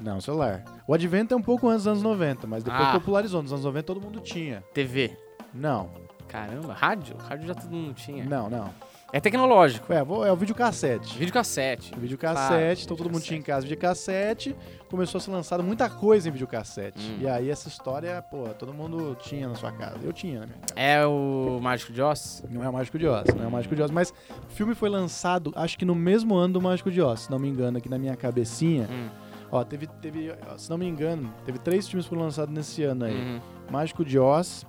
[0.00, 0.64] Não, celular.
[0.86, 2.92] O advento é um pouco antes dos anos 90, mas depois Ah.
[2.92, 3.42] popularizou.
[3.42, 4.62] Nos anos 90 todo mundo tinha.
[4.72, 5.16] TV.
[5.54, 5.90] Não,
[6.28, 7.16] Caramba, rádio?
[7.16, 8.22] Rádio já todo mundo tinha.
[8.24, 8.70] não, não.
[9.10, 9.90] É tecnológico.
[9.90, 11.16] É, vou- é o videocassete.
[11.18, 11.94] Videocassete.
[11.96, 14.54] O videocassete, então todo mundo tinha em casa videocassete,
[14.90, 17.00] começou a ser lançado muita coisa em videocassete.
[17.12, 17.16] Hum.
[17.22, 19.96] E aí essa história, pô, todo mundo tinha na sua casa.
[20.02, 20.74] Eu tinha na minha casa.
[20.76, 22.44] É o Mágico de Oz?
[22.50, 24.74] Não é o Mágico de Oz, não é o Mágico de Oz, mas o filme
[24.74, 27.78] foi lançado, acho que no mesmo ano do Mágico de Oz, se não me engano,
[27.78, 28.86] aqui na minha cabecinha.
[28.90, 29.08] Hum.
[29.50, 33.04] Ó, teve, teve, se não me engano, teve três filmes que foram lançados nesse ano
[33.06, 33.14] aí.
[33.14, 33.40] Uhum.
[33.70, 34.66] Mágico de Oz,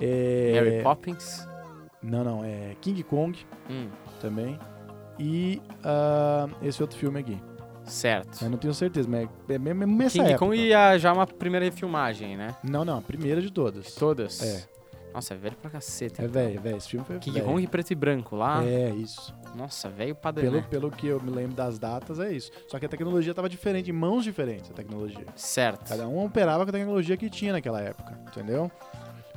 [0.00, 0.52] é...
[0.54, 1.46] Mary Poppins.
[2.02, 3.36] Não, não, é King Kong
[3.68, 3.88] Hum,
[4.20, 4.58] também.
[5.18, 7.38] E ah, esse outro filme aqui.
[7.84, 8.44] certo.
[8.44, 10.38] Eu não tenho certeza, mas é é mesmo nessa King época.
[10.46, 12.54] Kong ia já uma primeira refilmagem, né?
[12.62, 13.94] Não, não, a primeira de todas.
[13.94, 14.40] Todas?
[14.42, 14.77] É.
[15.12, 16.22] Nossa, é velho pra caceta.
[16.22, 16.32] É então.
[16.42, 16.76] velho, é velho.
[16.76, 17.52] Esse filme foi King velho.
[17.52, 18.64] Kong preto e branco lá.
[18.64, 19.34] É, isso.
[19.54, 20.44] Nossa, velho padrão.
[20.44, 20.66] Pelo, né?
[20.68, 22.50] pelo que eu me lembro das datas, é isso.
[22.68, 25.26] Só que a tecnologia tava diferente, em mãos diferentes a tecnologia.
[25.34, 25.88] Certo.
[25.88, 28.70] Cada um operava com a tecnologia que tinha naquela época, entendeu?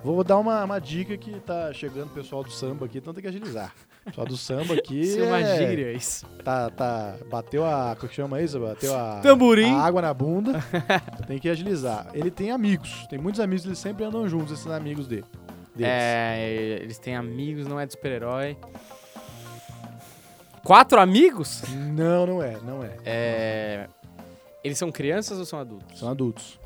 [0.03, 3.21] Vou dar uma, uma dica que tá chegando o pessoal do samba aqui, então tem
[3.21, 3.71] que agilizar.
[4.01, 4.97] O pessoal do samba aqui.
[5.01, 6.25] Isso é uma é- gíria, isso.
[6.43, 7.15] Tá, tá.
[7.29, 7.95] Bateu a.
[7.95, 8.59] Como que chama isso?
[8.59, 9.19] Bateu a.
[9.19, 9.75] Tamborim.
[9.75, 10.53] A água na bunda.
[11.27, 12.07] tem que agilizar.
[12.15, 13.05] Ele tem amigos.
[13.11, 15.25] Tem muitos amigos, eles sempre andam juntos, esses amigos dele.
[15.81, 15.93] Deles.
[15.93, 18.57] É, eles têm amigos, não é de super-herói.
[20.63, 21.63] Quatro amigos?
[21.69, 22.97] Não, não é, não é.
[23.03, 23.89] É.
[24.63, 25.99] Eles são crianças ou são adultos?
[25.99, 26.59] São adultos.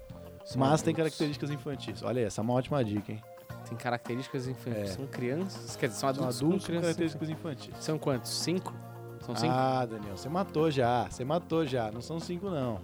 [0.43, 0.95] São mas tem adultos.
[1.17, 2.03] características infantis.
[2.03, 3.21] Olha aí, essa é uma ótima dica, hein?
[3.67, 4.91] Tem características infantis.
[4.91, 4.93] É.
[4.93, 5.75] São crianças?
[5.75, 7.73] Quer dizer, são São adultos, adultos com com características infantis.
[7.79, 8.31] São quantos?
[8.31, 8.73] Cinco?
[9.21, 9.53] São cinco?
[9.53, 11.05] Ah, Daniel, você matou já.
[11.09, 11.89] Você matou já.
[11.91, 12.81] Não são cinco, não.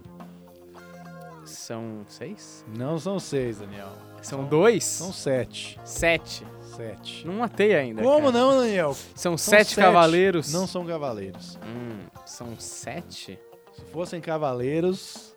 [1.44, 2.64] São seis?
[2.76, 3.90] Não são seis, Daniel.
[4.22, 4.84] São, São- dois?
[4.84, 5.78] São sete.
[5.84, 6.46] sete.
[6.76, 7.26] Sete.
[7.26, 8.02] Não matei ainda.
[8.02, 8.32] Como cara.
[8.32, 8.94] não, Daniel?
[8.94, 9.76] São, São sete, sete.
[9.84, 10.50] cavaleiros.
[10.52, 11.58] Não são cavaleiros.
[11.66, 13.38] Hum, são sete?
[13.74, 15.36] Se fossem cavaleiros,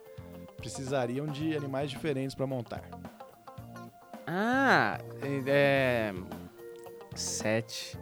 [0.56, 2.84] precisariam de animais diferentes pra montar.
[4.26, 4.98] Ah,
[5.46, 6.14] é.
[7.14, 7.98] Sete.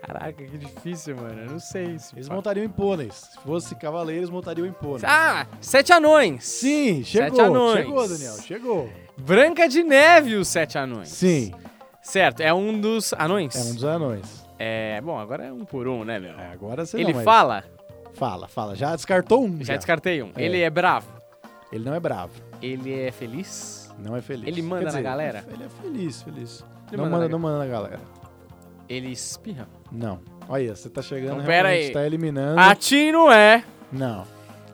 [0.00, 1.40] Caraca, que difícil, mano.
[1.42, 2.14] Eu não sei se.
[2.14, 3.14] Eles fa- montariam em pôneis.
[3.14, 5.04] Se fossem cavaleiros, montariam em pôneis.
[5.04, 6.44] Ah, sete anões.
[6.44, 7.28] Sim, chegou.
[7.36, 7.84] Sete anões.
[7.86, 8.36] Chegou, Daniel.
[8.42, 8.90] Chegou.
[9.16, 11.08] Branca de Neve, os sete anões.
[11.08, 11.52] Sim,
[12.02, 13.54] Certo, é um dos anões.
[13.56, 14.44] é um dos anões.
[14.58, 16.38] É, bom, agora é um por um, né, meu?
[16.38, 17.64] É, agora você Ele não, mas- fala?
[18.12, 18.76] Fala, fala.
[18.76, 19.58] Já descartou um.
[19.58, 20.30] Já Já, descartei um.
[20.36, 20.44] É.
[20.44, 21.08] Ele é bravo.
[21.72, 22.32] Ele não é bravo.
[22.62, 23.90] Ele é feliz?
[23.98, 24.46] Não é feliz.
[24.46, 25.44] Ele manda Quer na dizer, galera?
[25.52, 26.64] Ele é feliz, feliz.
[26.92, 28.00] Ele não, manda manda, na não manda na galera.
[28.88, 29.68] Ele espirra?
[29.90, 30.20] Não.
[30.48, 31.90] Olha, você tá chegando, Então, pera aí.
[31.90, 32.60] tá eliminando.
[32.60, 33.64] Atim não é.
[33.90, 34.24] Não.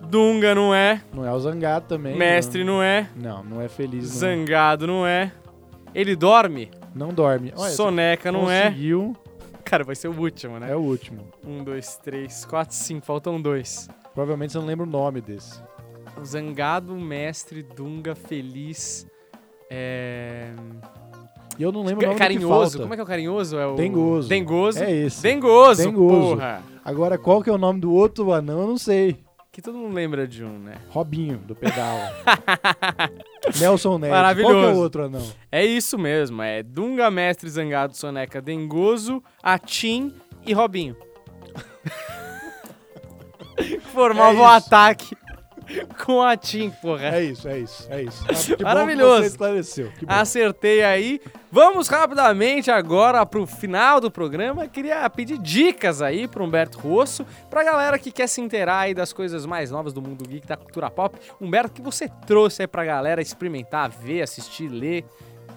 [0.03, 1.03] Dunga não é.
[1.13, 2.17] Não é o Zangado também.
[2.17, 3.09] Mestre não é.
[3.15, 4.05] Não, não é feliz.
[4.11, 5.33] Não, Zangado não é.
[5.95, 6.71] Ele dorme?
[6.95, 7.53] não dorme.
[7.57, 8.65] Olha, Soneca não é.
[8.65, 9.17] conseguiu.
[9.65, 10.73] Cara, vai ser o último, né?
[10.73, 11.23] É o último.
[11.47, 13.07] Um, dois, três, quatro, cinco.
[13.07, 13.89] Faltam dois.
[14.15, 15.63] Provavelmente você não lembra o nome desse.
[16.25, 19.07] Zangado, mestre, Dunga, feliz.
[19.71, 20.51] É...
[21.61, 22.81] E eu não lembro o nome Carinhoso.
[22.81, 23.59] Como é que é o carinhoso?
[23.59, 23.75] É o...
[23.75, 24.27] Dengoso.
[24.31, 24.83] Dengoso.
[24.83, 25.21] É esse.
[25.23, 26.37] Dengoso, Dengoso.
[26.37, 26.63] porra.
[26.83, 28.63] Agora, qual que é o nome do outro anão?
[28.63, 29.19] Eu não sei.
[29.53, 30.77] Que todo mundo lembra de um, né?
[30.89, 31.99] Robinho, do pedal.
[33.61, 34.11] Nelson Ned.
[34.11, 34.55] Maravilhoso.
[34.55, 35.33] Qual que é o outro anão?
[35.53, 36.41] É isso mesmo.
[36.41, 40.15] É Dunga, mestre, Zangado, Soneca, Dengoso, Atim
[40.47, 40.97] e Robinho.
[43.93, 44.45] Formava É isso.
[44.45, 45.17] ataque
[46.05, 47.16] com Atim, porra.
[47.16, 48.25] É isso, é isso, é isso.
[48.29, 49.23] Ah, que Maravilhoso.
[49.23, 49.93] você esclareceu.
[50.07, 51.21] Acertei aí.
[51.53, 54.68] Vamos rapidamente agora pro final do programa.
[54.68, 59.12] Queria pedir dicas aí pro Humberto Rosso, pra galera que quer se inteirar aí das
[59.12, 61.18] coisas mais novas do mundo geek, da cultura pop.
[61.41, 65.05] Humberto, o que você trouxe aí pra galera experimentar, ver, assistir, ler?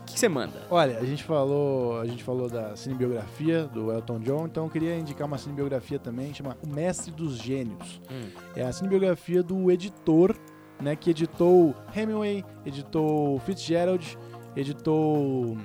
[0.04, 0.62] O que que você manda?
[0.70, 4.98] Olha, a gente falou, a gente falou da cinebiografia do Elton John, então eu queria
[4.98, 8.02] indicar uma cinebiografia também, chama O Mestre dos Gênios.
[8.12, 8.28] Hum.
[8.54, 10.36] É a cinebiografia do editor,
[10.82, 14.18] né, que editou Hemingway, editou Fitzgerald,
[14.58, 15.58] editou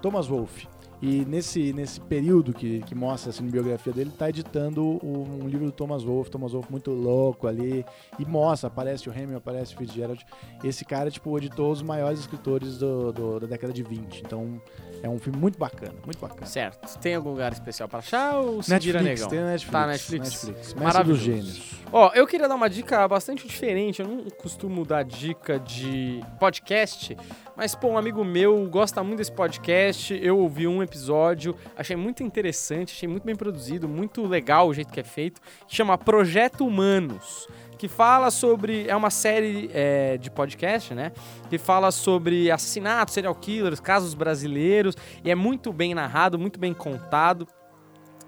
[0.00, 0.68] Thomas Wolfe.
[1.02, 5.64] E nesse, nesse período que, que mostra a cinebiografia dele, tá editando o- um livro
[5.66, 7.84] do Thomas Wolfe, Thomas Wolfe muito louco ali,
[8.18, 10.24] e mostra, aparece o Hemingway, aparece o Fitzgerald.
[10.62, 14.20] Esse cara, tipo, editou os maiores escritores do, do- da década de 20.
[14.26, 14.60] Então,
[15.02, 16.46] é um filme muito bacana, muito bacana.
[16.46, 16.98] Certo.
[16.98, 19.28] Tem algum lugar especial pra achar ou se vira negão?
[19.28, 19.72] tem Netflix.
[19.72, 20.44] Tá na Netflix?
[20.44, 20.74] Netflix.
[20.74, 21.22] Maravilhoso.
[21.22, 21.70] Gênios.
[21.92, 24.00] Ó, eu queria dar uma dica bastante diferente.
[24.00, 27.16] Eu não costumo dar dica de podcast,
[27.56, 30.18] mas, pô, um amigo meu gosta muito desse podcast.
[30.22, 34.92] Eu ouvi um episódio, achei muito interessante, achei muito bem produzido, muito legal o jeito
[34.92, 35.40] que é feito.
[35.66, 37.48] Chama Projeto Humanos.
[37.80, 38.86] Que fala sobre.
[38.86, 41.12] É uma série é, de podcast, né?
[41.48, 44.94] Que fala sobre assassinatos, serial killers, casos brasileiros.
[45.24, 47.48] E é muito bem narrado, muito bem contado.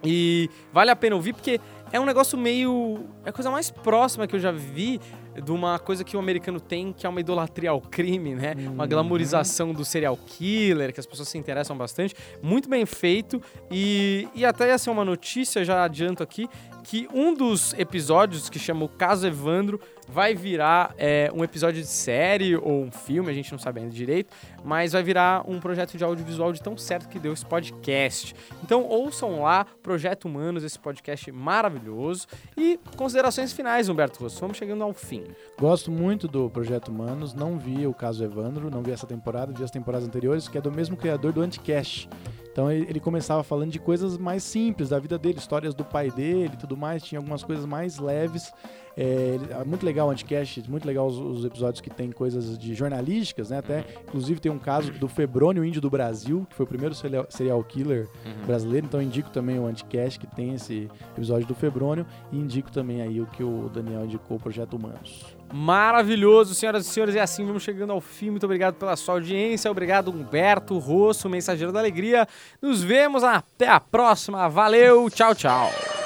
[0.02, 1.60] E vale a pena ouvir porque
[1.92, 3.04] é um negócio meio.
[3.26, 4.98] É a coisa mais próxima que eu já vi
[5.40, 8.54] de uma coisa que o americano tem, que é uma idolatria ao crime, né?
[8.66, 12.14] Uma glamorização do serial killer, que as pessoas se interessam bastante.
[12.42, 13.40] Muito bem feito.
[13.70, 16.48] E, e até ia ser uma notícia, já adianto aqui,
[16.82, 19.80] que um dos episódios, que chama o Caso Evandro,
[20.12, 23.92] vai virar é, um episódio de série ou um filme, a gente não sabe ainda
[23.92, 28.34] direito, mas vai virar um projeto de audiovisual de tão certo que deu esse podcast.
[28.62, 32.26] Então ouçam lá, Projeto Humanos, esse podcast maravilhoso.
[32.56, 35.24] E considerações finais, Humberto Rosso, vamos chegando ao fim.
[35.58, 39.64] Gosto muito do Projeto Humanos, não vi o caso Evandro, não vi essa temporada, vi
[39.64, 42.08] as temporadas anteriores, que é do mesmo criador do Anticast.
[42.52, 46.50] Então ele, começava falando de coisas mais simples da vida dele, histórias do pai dele
[46.52, 48.52] e tudo mais, tinha algumas coisas mais leves.
[48.96, 52.74] É, é muito legal o Anticast, muito legal os, os episódios que tem coisas de
[52.74, 53.58] jornalísticas, né?
[53.58, 57.26] Até, inclusive tem um caso do Febrônio Índio do Brasil, que foi o primeiro serial,
[57.28, 58.08] serial killer
[58.46, 63.00] brasileiro, então indico também o Anticast, que tem esse episódio do Febrônio, e indico também
[63.00, 65.36] aí o que o Daniel indicou, o Projeto Humanos.
[65.52, 68.30] Maravilhoso, senhoras e senhores, e assim vamos chegando ao fim.
[68.30, 72.26] Muito obrigado pela sua audiência, obrigado Humberto Rosso, mensageiro da alegria.
[72.60, 74.48] Nos vemos até a próxima.
[74.48, 76.01] Valeu, tchau, tchau.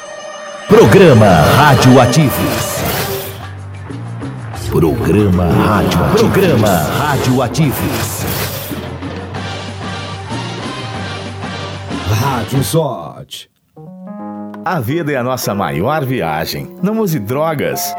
[0.69, 2.83] Programa Radioativos.
[4.69, 6.21] Programa Radioativos.
[6.21, 8.25] Programa Radioativos.
[12.21, 13.51] Rádio Sot.
[14.65, 16.75] A vida é a nossa maior viagem.
[16.83, 17.95] Não use drogas.